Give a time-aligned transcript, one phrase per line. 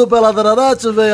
[0.00, 1.10] do Peladranet, bem,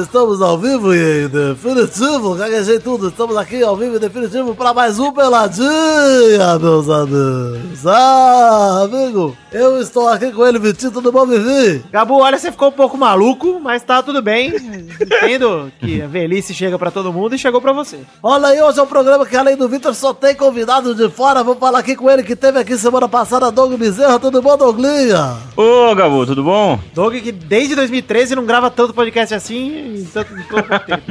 [0.00, 4.72] estamos ao vivo e em definitivo, gaguejei tudo, estamos aqui ao vivo em definitivo para
[4.72, 7.84] mais um Peladinha, meus amigos.
[7.84, 11.82] Ah, amigo, eu estou aqui com ele, Vitinho, tudo bom, Vivi?
[11.90, 14.54] Gabu, olha, você ficou um pouco maluco, mas tá tudo bem.
[15.00, 17.98] Entendo que a velhice chega pra todo mundo e chegou pra você.
[18.22, 21.42] Olha aí, hoje é um programa que além do Vitor só tem convidado de fora,
[21.42, 25.36] vamos falar aqui com ele que teve aqui semana passada, Doug Bezerra, tudo bom, Douglinha?
[25.56, 26.78] Ô, Gabu, tudo bom?
[26.94, 31.02] Doug, que desde 2013 não grava tanto podcast assim em tanto em pouco tempo.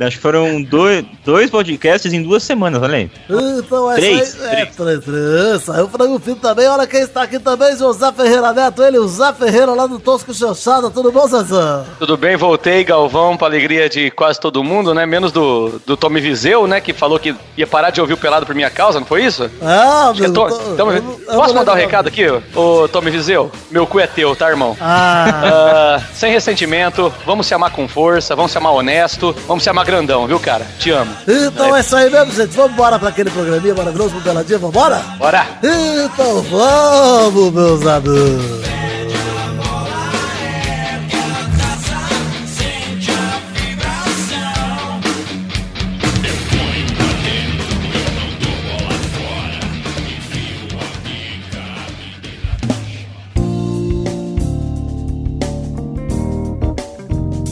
[0.00, 3.10] Acho que foram dois, dois podcasts em duas semanas, olha aí.
[3.58, 4.62] Então é Três, aí.
[4.62, 5.62] É, três, três.
[5.62, 6.66] Saiu o frango frito também.
[6.66, 8.82] Olha quem está aqui também, José Ferreira Neto.
[8.82, 10.90] Ele, o Zé Ferreira lá do Tosco Chanchada.
[10.90, 11.84] Tudo bom, Zezão?
[11.98, 15.06] Tudo bem, voltei, Galvão, pra alegria de quase todo mundo, né?
[15.06, 16.80] Menos do, do Tommy Viseu, né?
[16.80, 19.48] Que falou que ia parar de ouvir o pelado por minha causa, não foi isso?
[19.62, 20.32] Ah, é meu.
[20.32, 21.90] Tô- eu não- eu Posso mandar um lembro.
[21.90, 23.50] recado aqui, ô Tommy Viseu?
[23.70, 24.76] Meu cu é teu, tá, irmão?
[24.80, 29.70] Ah, Ah, sem ressentimento, vamos se amar com força, vamos se amar honesto, vamos se
[29.70, 30.66] amar grandão, viu, cara?
[30.78, 31.14] Te amo.
[31.26, 32.56] Então é isso aí mesmo, gente.
[32.56, 34.58] Vamos embora pra aquele programinha maravilhoso pro Peladinha.
[34.58, 35.02] Vambora?
[35.18, 35.46] Bora!
[35.62, 38.91] Então vamos, meus amigos.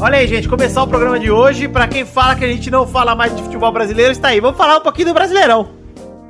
[0.00, 1.68] Olha aí, gente, começar o programa de hoje.
[1.68, 4.40] Pra quem fala que a gente não fala mais de futebol brasileiro, está aí.
[4.40, 5.70] Vamos falar um pouquinho do Brasileirão.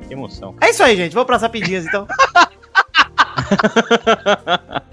[0.07, 0.55] Que emoção.
[0.61, 1.13] É isso aí, gente.
[1.13, 2.05] Vamos pras rapidinhas, então.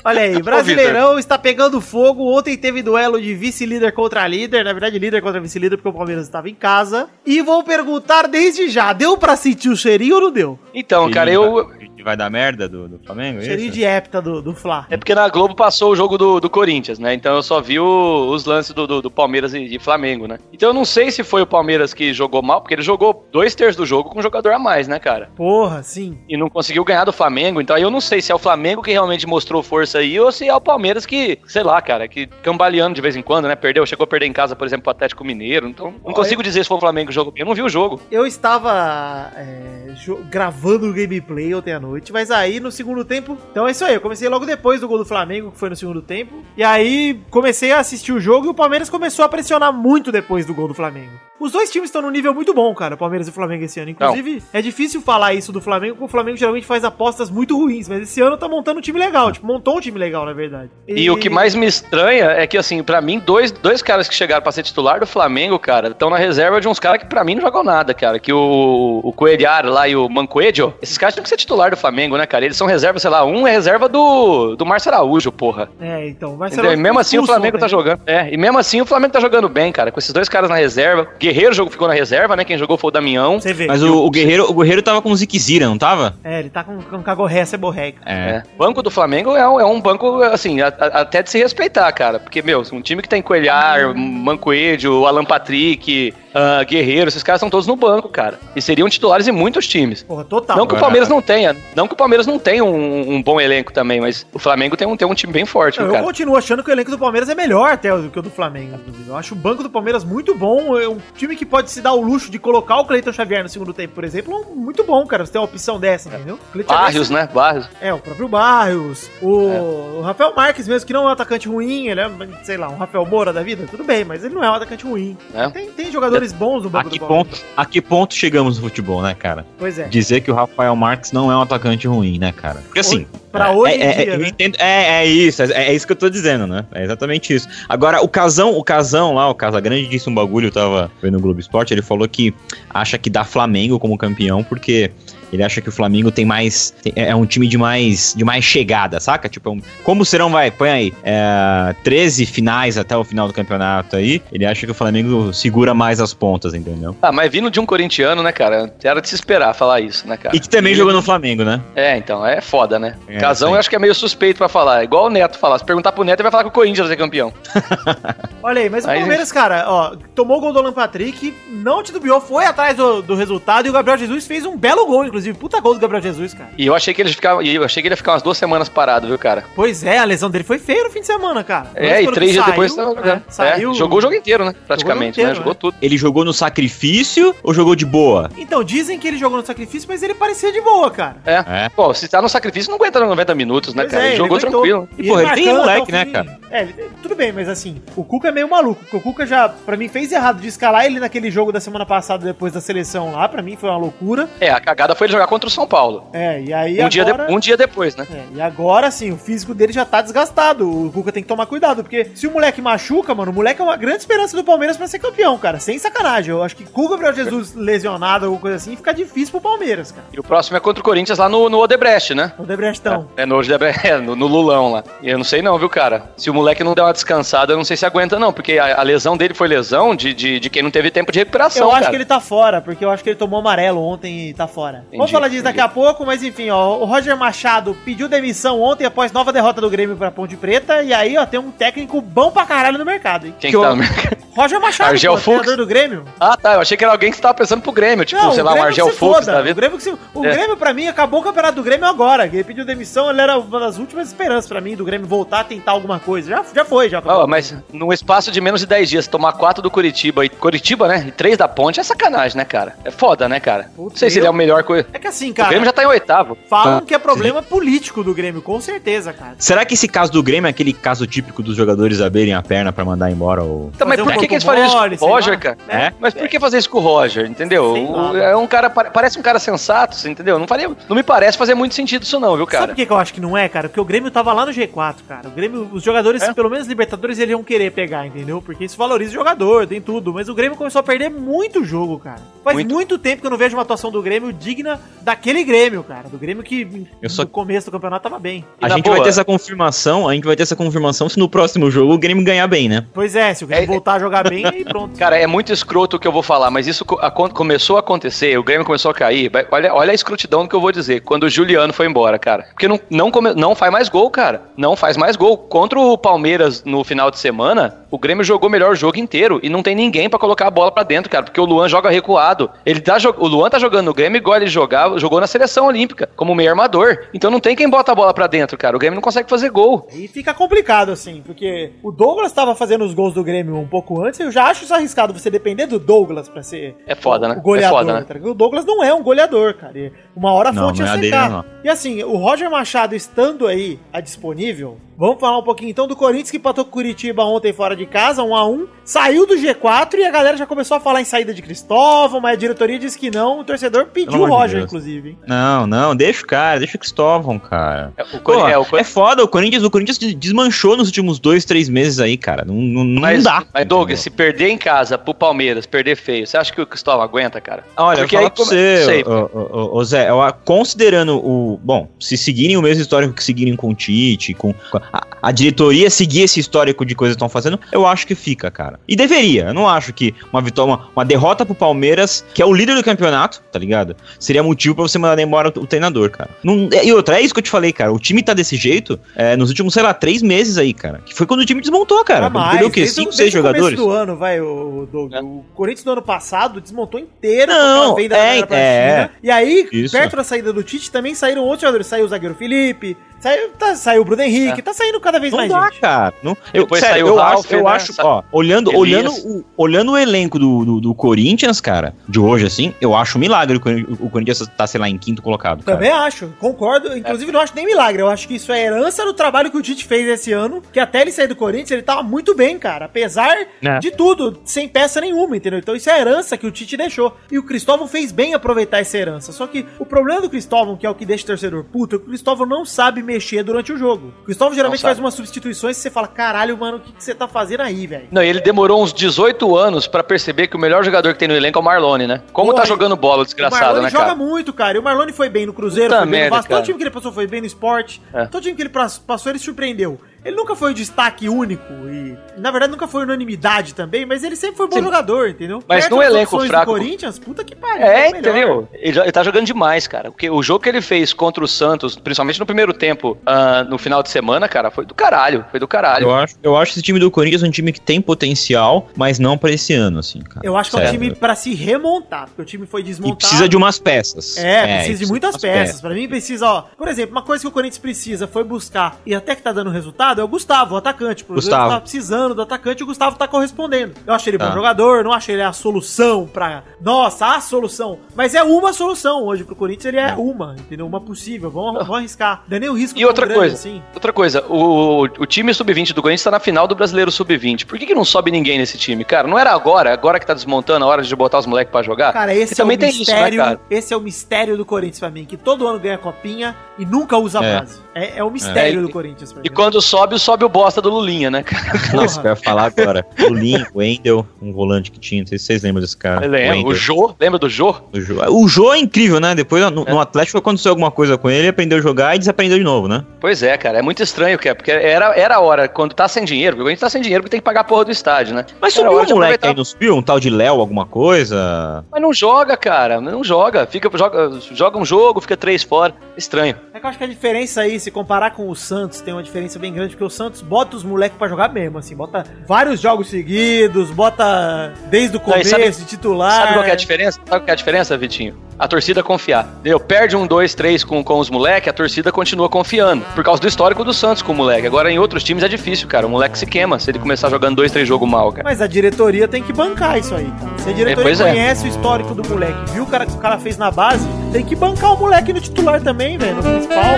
[0.04, 2.36] Olha aí, Brasileirão está pegando fogo.
[2.36, 4.64] Ontem teve duelo de vice-líder contra líder.
[4.64, 7.08] Na verdade, líder contra vice-líder, porque o Palmeiras estava em casa.
[7.26, 10.58] E vou perguntar desde já: deu pra sentir o cheirinho ou não deu?
[10.78, 11.68] Então, cara, eu.
[11.98, 13.40] Que vai dar merda do, do Flamengo?
[13.40, 13.74] é Cheirinho isso?
[13.76, 14.86] de hepta do, do Fla.
[14.88, 17.12] É porque na Globo passou o jogo do, do Corinthians, né?
[17.12, 20.38] Então eu só vi o- os lances do, do, do Palmeiras e de Flamengo, né?
[20.52, 23.52] Então eu não sei se foi o Palmeiras que jogou mal, porque ele jogou dois
[23.56, 25.28] terços do jogo com um jogador a mais, né, cara?
[25.36, 26.16] Porra, sim.
[26.28, 27.60] e não conseguiu ganhar do Flamengo.
[27.60, 30.30] Então aí eu não sei se é o Flamengo que realmente mostrou força aí ou
[30.30, 33.56] se é o Palmeiras que, sei lá, cara, que cambaleando de vez em quando, né?
[33.56, 35.66] Perdeu, chegou a perder em casa, por exemplo, pro Atlético Mineiro.
[35.68, 37.40] Então não consigo dizer se foi o Flamengo que jogou bem.
[37.42, 38.00] Eu não vi o jogo.
[38.08, 40.22] Eu estava é, jo-
[40.68, 43.38] gravando o gameplay ontem à noite, mas aí no segundo tempo.
[43.50, 45.76] Então é isso aí, eu comecei logo depois do gol do Flamengo, que foi no
[45.76, 46.42] segundo tempo.
[46.56, 50.44] E aí comecei a assistir o jogo e o Palmeiras começou a pressionar muito depois
[50.44, 51.12] do gol do Flamengo.
[51.40, 53.78] Os dois times estão num nível muito bom, cara, o Palmeiras e o Flamengo esse
[53.78, 53.90] ano.
[53.90, 57.88] Inclusive, é difícil falar isso do Flamengo, porque o Flamengo geralmente faz apostas muito ruins,
[57.88, 60.68] mas esse ano tá montando um time legal, tipo, montou um time legal, na verdade.
[60.86, 64.14] E, o que mais me estranha é que, assim, pra mim, dois, dois caras que
[64.14, 67.22] chegaram pra ser titular do Flamengo, cara, estão na reserva de uns caras que pra
[67.22, 68.18] mim não jogam nada, cara.
[68.18, 70.08] Que o, o Coelhar lá e o
[70.48, 72.44] Mancoedio, esses caras tinham que ser titular do Flamengo, né, cara?
[72.44, 75.68] Eles são reserva, sei lá, um é reserva do, do Márcio Araújo, porra.
[75.80, 76.72] É, então, vai Entendeu?
[76.72, 78.00] E mesmo assim o Flamengo tá jogando.
[78.06, 79.92] É, e mesmo assim o Flamengo tá jogando bem, cara.
[79.92, 81.08] Com esses dois caras na reserva.
[81.18, 82.44] Guerreiro jogo ficou na reserva, né?
[82.44, 83.40] Quem jogou foi o Damião.
[83.40, 83.66] Você vê.
[83.66, 86.14] Mas o, o Guerreiro, o Guerreiro tava com o Ziquezira, não tava?
[86.24, 87.98] É, ele tá com, com cagorré, ceborrega.
[88.06, 88.42] É.
[88.56, 91.90] Banco do Flamengo é um, é um banco, assim, a- a- até de se respeitar,
[91.92, 92.18] cara.
[92.18, 97.50] Porque, meu, um time que tem Coelhar, Mancoedio, Alan Patrick, ah, Guerreiro, esses caras são
[97.50, 98.38] todos no banco, cara.
[98.54, 100.04] E seriam titulares em muitos times.
[100.04, 100.56] Porra, total.
[100.56, 103.40] não que o Palmeiras não tenha, não que o Palmeiras não tenha um, um bom
[103.40, 106.04] elenco também, mas o Flamengo tem um, tem um time bem forte, Não, viu, eu
[106.04, 108.78] continuo achando que o elenco do Palmeiras é melhor até do que o do Flamengo.
[109.06, 110.78] Eu acho o banco do Palmeiras muito bom.
[110.78, 113.48] É um time que pode se dar o luxo de colocar o Cleiton Xavier no
[113.48, 114.46] segundo tempo, por exemplo.
[114.48, 115.26] é Muito bom, cara.
[115.26, 116.38] Você tem uma opção dessa, entendeu?
[116.52, 117.28] Cleiton Xavier- Barrios, né?
[117.32, 117.68] Barrios.
[117.80, 119.10] É, o próprio Barrios.
[119.20, 121.88] O, o Rafael Marques mesmo, que não é um atacante ruim.
[121.88, 122.10] Ele é,
[122.42, 123.66] sei lá, um Rafael Moura da vida.
[123.70, 125.16] Tudo bem, mas ele não é um atacante ruim.
[125.34, 125.48] É.
[125.50, 127.40] Tem, tem jogadores bons no A banco que, do Palmeiras.
[127.40, 129.46] ponto, a que ponto chegamos no futebol, né, cara?
[129.58, 129.88] Pois é.
[129.88, 132.60] Dizer que o Rafael Marques não é um atacante ruim, né, cara?
[132.64, 133.06] Porque assim.
[133.30, 134.28] Pra é, hoje em é, dia, é, né?
[134.28, 136.64] entendo- é, é isso, é, é isso que eu tô dizendo, né?
[136.72, 137.46] É exatamente isso.
[137.68, 141.20] Agora, o Casão, o Casão lá, o Casagrande disse um bagulho, eu tava vendo no
[141.20, 142.32] Globo Esporte, ele falou que
[142.70, 144.90] acha que dá Flamengo como campeão, porque
[145.32, 146.70] ele acha que o Flamengo tem mais.
[146.82, 149.28] tem- é um time de mais, de mais chegada, saca?
[149.28, 153.34] Tipo, é um- como serão, vai, põe aí, é, 13 finais até o final do
[153.34, 156.96] campeonato aí, ele acha que o Flamengo segura mais as pontas, entendeu?
[157.02, 158.72] Ah, mas vindo de um corintiano, né, cara?
[158.82, 160.34] Era de se esperar falar isso, né, cara?
[160.36, 161.60] E que também jogou no Flamengo, né?
[161.74, 162.94] É, então, é foda, né?
[163.08, 163.54] É, Casão sim.
[163.54, 164.80] eu acho que é meio suspeito pra falar.
[164.80, 165.58] É igual o Neto falar.
[165.58, 167.32] Se perguntar pro Neto, ele vai falar que o Corinthians vai ser campeão.
[168.42, 171.82] Olha aí, mas o Aí, Palmeiras, cara, ó, tomou o gol do Alan Patrick, não
[171.82, 175.17] titubeou, foi atrás do, do resultado e o Gabriel Jesus fez um belo gol, inclusive.
[175.18, 175.38] Inclusive.
[175.38, 176.50] Puta gol do Gabriel Jesus, cara.
[176.56, 178.38] E eu achei que ele ficava, e eu achei que ele ia ficar umas duas
[178.38, 179.44] semanas parado, viu, cara?
[179.54, 181.68] Pois é, a lesão dele foi feia no fim de semana, cara.
[181.74, 183.08] É, Antes, e três dias saiu, depois tava jogando.
[183.08, 183.70] é, saiu.
[183.70, 184.54] É, jogou o jogo inteiro, né?
[184.66, 185.34] Praticamente, inteiro, né?
[185.36, 185.76] Jogou tudo.
[185.82, 188.30] Ele jogou no sacrifício ou jogou de boa?
[188.36, 191.16] Então, dizem que ele jogou no sacrifício, mas ele parecia de boa, cara.
[191.24, 191.44] É.
[191.64, 191.68] É.
[191.70, 194.04] Pô, se tá no sacrifício, não aguenta 90 minutos, né, Pois cara?
[194.04, 194.60] é, ele jogou aguentou.
[194.62, 194.88] tranquilo.
[194.98, 196.38] E Porra, ele tem moleque, né, cara?
[196.50, 198.80] É, ele- tudo bem, mas assim, o Cuca é meio maluco.
[198.82, 201.86] porque O Cuca já, pra mim, fez errado de escalar ele naquele jogo da semana
[201.86, 203.28] passada depois da seleção lá.
[203.28, 204.28] Pra mim foi uma loucura.
[204.40, 206.04] É, a cagada foi ele jogar contra o São Paulo.
[206.12, 207.26] É, e aí Um, dia, agora...
[207.26, 208.06] de- um dia depois, né?
[208.10, 210.68] É, e agora, assim, o físico dele já tá desgastado.
[210.86, 213.64] O Cuca tem que tomar cuidado, porque se o moleque machuca, mano, o moleque é
[213.64, 215.58] uma grande esperança do Palmeiras pra ser campeão, cara.
[215.60, 216.30] Sem sacanagem.
[216.30, 220.06] Eu acho que o Gabriel Jesus lesionado, alguma coisa assim, fica difícil pro Palmeiras, cara.
[220.12, 222.32] E o próximo é contra o Corinthians lá no, no Odebrecht, né?
[222.38, 223.08] O Debrechtão.
[223.16, 224.84] É, no Odebrecht, é, no, no Lulão lá.
[225.02, 226.10] E eu não sei não, viu, cara?
[226.16, 228.80] Se o moleque não der uma descansada, eu não sei se aguenta não, porque a,
[228.80, 231.70] a lesão dele foi lesão de, de, de quem não teve tempo de recuperação, Eu
[231.70, 231.90] acho cara.
[231.90, 234.84] que ele tá fora, porque eu acho que ele tomou amarelo ontem e tá fora.
[234.98, 238.84] Vamos falar disso daqui a pouco, mas enfim, ó, o Roger Machado pediu demissão ontem
[238.84, 242.30] após nova derrota do Grêmio pra Ponte Preta, e aí, ó, tem um técnico bom
[242.30, 243.34] pra caralho no mercado, hein?
[243.38, 244.17] Quem que tá no mercado?
[244.38, 245.56] Roger Machado, Argel pô, Fux?
[245.56, 246.04] do Grêmio.
[246.20, 246.54] Ah, tá.
[246.54, 248.04] Eu achei que era alguém que você tava pensando pro Grêmio.
[248.04, 249.54] Tipo, sei lá, um Argel Fux foda, da O.
[249.54, 250.32] Grêmio, que se- o É.
[250.32, 252.26] Grêmio, pra mim, acabou o campeonato do Grêmio agora.
[252.26, 255.44] Ele pediu demissão, ele era uma das últimas esperanças pra mim do Grêmio voltar a
[255.44, 256.30] tentar alguma coisa.
[256.30, 257.02] Já, já foi, já.
[257.04, 260.86] Ó, mas num espaço de menos de 10 dias, tomar 4 do Curitiba e Curitiba,
[260.86, 261.04] né?
[261.08, 262.74] E 3 da ponte é sacanagem, né, cara?
[262.84, 263.70] É foda, né, cara?
[263.76, 264.86] Não sei se ele é o melhor coisa.
[264.92, 266.38] É que assim, O cara, Grêmio já tá em oitavo.
[266.48, 269.34] falam Ah, que é problema político do Grêmio, com certeza, cara.
[269.38, 272.72] Será que esse caso do Grêmio é aquele caso típico dos jogadores abrirem a perna
[272.72, 273.70] pra mandar embora o.
[273.74, 275.38] Então, mas por que, que eles fariam isso com o Roger, lá.
[275.40, 275.58] cara?
[275.68, 275.92] É?
[275.98, 277.72] Mas por que fazer isso com o Roger, entendeu?
[277.72, 280.38] O- é um cara, pare- parece um cara sensato, assim, entendeu?
[280.38, 282.66] Não, faria, não me parece fazer muito sentido isso não, viu, Sabe cara?
[282.68, 283.68] por que, que eu acho que não é, cara?
[283.68, 285.26] Porque o Grêmio tava lá no G4, cara.
[285.28, 286.32] O Grêmio, os jogadores, É?
[286.32, 288.42] pelo menos Libertadores, eles iam querer pegar, entendeu?
[288.42, 290.12] Porque isso valoriza o jogador, tem tudo.
[290.12, 292.20] Mas o Grêmio começou a perder muito jogo, cara.
[292.44, 292.98] Faz muito, Muito.
[292.98, 296.08] tempo que eu não vejo uma atuação do Grêmio digna daquele Grêmio, cara.
[296.08, 298.44] Do Grêmio que Eu só- no começo do campeonato tava bem.
[298.60, 301.18] E A gente vai boa- ter essa confirmação, a gente vai ter essa confirmação se
[301.18, 302.84] no próximo jogo o Grêmio ganhar bem, né?
[302.94, 304.98] Pois é, se o Grêmio É- voltar a jogar bem, aí pronto.
[304.98, 308.38] Cara, é muito escroto o que eu vou falar, mas isso acon- começou a acontecer,
[308.38, 309.30] o Grêmio começou a cair.
[309.50, 311.00] Olha, olha a escrotidão do que eu vou dizer.
[311.00, 312.46] Quando o Juliano foi embora, cara.
[312.50, 314.42] Porque não, não, come- não faz mais gol, cara.
[314.56, 315.36] Não faz mais gol.
[315.36, 319.40] Contra o Palmeiras no final de semana, o Grêmio jogou melhor o jogo inteiro.
[319.42, 321.24] E não tem ninguém pra colocar a bola pra dentro, cara.
[321.24, 322.50] Porque o Luan joga recuado.
[322.64, 326.08] Ele tá, o Luan tá jogando no Grêmio igual ele jogava, jogou na seleção olímpica,
[326.16, 327.06] como meio armador.
[327.14, 328.76] Então não tem quem bota a bola pra dentro, cara.
[328.76, 329.86] O Grêmio não consegue fazer gol.
[329.92, 333.97] Aí fica complicado, assim, porque o Douglas tava fazendo os gols do Grêmio um pouco
[334.04, 337.28] antes, eu já acho isso arriscado você depender do Douglas pra ser É foda, o,
[337.30, 337.36] né?
[337.38, 337.78] o goleador.
[337.80, 338.06] É foda, né?
[338.20, 338.28] tá?
[338.30, 339.78] O Douglas não é um goleador, cara.
[339.78, 341.30] E uma hora a Não, fonte não ia é dele, secar.
[341.30, 341.44] não.
[341.64, 345.94] E assim, o Roger Machado estando aí a disponível, vamos falar um pouquinho então do
[345.96, 350.04] Corinthians que o Curitiba ontem fora de casa, 1 a 1 saiu do G4 e
[350.04, 353.10] a galera já começou a falar em saída de Cristóvão, mas a diretoria disse que
[353.10, 354.64] não, o torcedor pediu o Roger, Deus.
[354.64, 355.10] inclusive.
[355.10, 355.18] hein?
[355.26, 357.92] Não, não, deixa o cara, deixa o Cristóvão, cara.
[357.96, 361.18] É, o Pô, é, o é foda, o Corinthians, o Corinthians de- desmanchou nos últimos
[361.20, 362.44] dois, três meses aí, cara.
[362.44, 363.44] Não, não, não Mas, dá.
[363.54, 367.02] mas Doug, se perder em casa pro Palmeiras, perder feio, você acha que o Cristóvão
[367.02, 367.62] aguenta, cara?
[367.76, 369.04] Olha, Porque eu aí pra você, sei.
[369.04, 371.60] ô, ô, Zé, eu, considerando o.
[371.62, 374.82] Bom, se seguirem o mesmo histórico que seguirem com o Tite, com, com a,
[375.20, 378.78] a diretoria seguir esse histórico de coisas que estão fazendo, eu acho que fica, cara.
[378.88, 379.46] E deveria.
[379.46, 382.74] Eu não acho que uma vitória, uma, uma derrota pro Palmeiras, que é o líder
[382.74, 383.96] do campeonato, tá ligado?
[384.18, 386.30] Seria motivo pra você mandar embora o, treinador, cara.
[386.42, 387.92] Não- e outra, é isso que eu te falei, cara.
[387.92, 391.00] O time tá desse jeito é, nos últimos, sei lá, três meses aí, cara.
[391.04, 392.30] Que foi quando o time desmontou, cara.
[392.30, 392.80] Quando perdeu o quê?
[392.80, 393.76] desde Cinco, seis jogadores?
[393.76, 395.12] do ano, vai, o, Doug.
[395.12, 395.20] É.
[395.20, 398.96] O Corinthians do ano passado desmontou inteiro Não, venda é, da é.
[398.96, 399.10] China.
[399.22, 399.96] E aí, Isso.
[399.96, 401.86] perto da saída do Tite, também saíram outros jogadores.
[401.86, 404.62] Saiu o zagueiro Felipe, saiu, tá, saiu o Bruno Henrique, É.
[404.62, 405.80] tá saindo cada vez Não mais dá, gente.
[405.80, 406.14] cara.
[406.22, 407.70] Não, eu, Depois sério, eu o acho, Ralf, eu né?
[407.70, 408.78] acho, ó, olhando, Elias.
[408.80, 413.18] olhando, o, olhando o elenco do, do, do Corinthians, cara, de hoje, assim, eu acho
[413.18, 415.76] um milagre o, o Corinthians tá, sei lá, em quinto colocado, cara.
[415.78, 416.96] Também acho, concordo.
[416.96, 418.02] Inclusive, não acho nem milagre.
[418.02, 420.62] Eu acho que isso é herança do trabalho que o Tite fez esse ano.
[420.72, 422.86] Que até ele sair do Corinthians, ele tava muito bem, cara.
[422.86, 423.78] Apesar É.
[423.78, 425.58] de tudo, sem peça nenhuma, entendeu?
[425.58, 427.16] Então isso é herança que o Tite deixou.
[427.30, 429.32] E o Cristóvão fez bem aproveitar essa herança.
[429.32, 431.98] Só que o problema do Cristóvão, que é o que deixa o torcedor puto, é
[431.98, 434.12] que o Cristóvão não sabe mexer durante o jogo.
[434.22, 437.14] O Cristóvão geralmente faz umas substituições e você fala: caralho, mano, o que, que você
[437.14, 438.08] tá fazendo aí, velho?
[438.10, 441.28] Não, e ele demorou uns 18 anos pra perceber que o melhor jogador que tem
[441.28, 442.22] no elenco é o Marlone, né?
[442.32, 444.16] Como Porra, tá jogando bola, o O desgraçado, Marlone né, joga cara?
[444.16, 444.76] muito, cara.
[444.76, 446.52] E o Marlone foi bem no Cruzeiro, Puta foi bem merda, no Vasco.
[446.54, 448.02] Todo time que ele passou foi bem no esporte.
[448.12, 448.26] É.
[448.26, 449.98] Todo time que ele passou, ele surpreendeu.
[450.24, 454.36] Ele nunca foi o destaque único e, na verdade, nunca foi unanimidade também, mas ele
[454.36, 454.82] sempre foi um bom Sim.
[454.84, 455.62] jogador, entendeu?
[455.68, 457.86] Mas Perto no elenco opções do fraco- Corinthians, puta que pariu.
[457.86, 458.18] É, melhor.
[458.18, 458.68] entendeu?
[458.72, 460.10] Ele, ele tá jogando demais, cara.
[460.10, 463.78] Porque o jogo que ele fez contra o Santos, principalmente no primeiro tempo, ah, no
[463.78, 465.44] final de semana, cara, foi do caralho.
[465.50, 466.04] Foi do caralho.
[466.04, 469.36] Eu acho, eu acho esse time do Corinthians um time que tem potencial, mas não
[469.38, 470.40] pra esse ano, assim, cara.
[470.44, 473.16] Eu acho que é um time pra se remontar, porque o time foi E desmontado.
[473.18, 474.36] precisa de umas peças.
[474.38, 475.80] É, e precisa de muitas umas peças.
[475.80, 476.62] Pra mim precisa, ó.
[476.76, 479.70] Por exemplo, uma coisa que o Corinthians precisa foi buscar e até que tá dando
[479.70, 481.24] resultado é o Gustavo, o atacante.
[481.28, 481.70] O Gustavo.
[481.70, 483.94] tá precisando do atacante e o Gustavo tá correspondendo.
[484.06, 484.52] Eu acho ele bom Tá.
[484.52, 486.62] jogador, não acho ele a solução pra.
[486.80, 487.98] Nossa, a solução.
[488.16, 490.86] Mas é uma solução hoje pro Corinthians, ele é uma, entendeu?
[490.86, 491.50] Uma possível.
[491.50, 492.42] Vamos, vamos arriscar.
[492.48, 493.82] Não é nem o risco E outra grande coisa, assim.
[493.94, 497.66] outra coisa, o, o time sub-20 do Corinthians tá na final do Brasileiro sub-20.
[497.66, 499.26] Por que, que não sobe ninguém nesse time, cara?
[499.28, 502.12] Não era agora, agora que tá desmontando, a hora de botar os moleques pra jogar?
[502.12, 503.60] Cara, esse E é o também tem isso, né, mistério.
[503.70, 507.16] esse é o mistério do Corinthians pra mim, que todo ano ganha copinha e nunca
[507.18, 507.58] usa a É.
[507.60, 507.80] base.
[507.94, 509.54] É, é o mistério É, do e- Corinthians pra E mim.
[509.54, 511.72] quando sobe, sobe o bosta do Lulinha, né, cara?
[511.94, 513.06] Nossa, eu ia falar agora.
[513.20, 516.26] O Lin, o Wendel, um volante que tinha, não sei se vocês lembram desse cara.
[516.26, 516.70] Eu lembro.
[516.70, 516.74] O.
[516.74, 517.74] Jô, lembra do Jô?
[517.92, 519.34] O Jô, o Jô é incrível, né?
[519.34, 522.64] Depois no, no Atlético aconteceu alguma coisa com ele, aprendeu a jogar e desaprendeu de
[522.64, 523.04] novo, né?
[523.20, 526.06] Pois é, cara, é muito estranho, que é, porque era, era a hora, quando tá
[526.08, 527.90] sem dinheiro, porque a gente tá sem dinheiro porque tem que pagar a porra do
[527.90, 528.44] estádio, né?
[528.60, 529.96] Mas subiu um moleque aí, não subiu?
[529.96, 531.84] Um tal de Léo, alguma coisa?
[531.90, 536.56] Mas não joga, cara, não joga, fica, joga, joga um jogo, fica três fora, estranho.
[536.72, 539.22] É que eu acho que a diferença aí, se comparar com o Santos, tem uma
[539.22, 542.80] diferença bem grande, porque o Santos bota os moleques pra jogar mesmo, assim, bota vários
[542.80, 546.32] jogos seguidos, bota desde o Não, começo, sabe- de titular.
[546.32, 547.12] Sabe qual é a diferença?
[547.18, 548.48] Sabe qual que é a diferença, Vitinho?
[548.58, 549.44] A torcida confiar.
[549.62, 553.04] Deu, perde um, dois, três com, com os moleques, a torcida continua confiando.
[553.14, 554.66] Por causa do histórico do Santos com o moleque.
[554.66, 556.06] Agora em outros times é difícil, cara.
[556.08, 558.42] O moleque se queima se ele começar jogando dois, três jogos mal, cara.
[558.42, 560.58] Mas a diretoria tem que bancar isso aí, cara.
[560.58, 561.16] Se a diretoria é.
[561.30, 564.44] conhece o histórico do moleque, viu o cara que o cara fez na base, tem
[564.44, 566.94] que bancar o moleque no titular também, velho, no principal.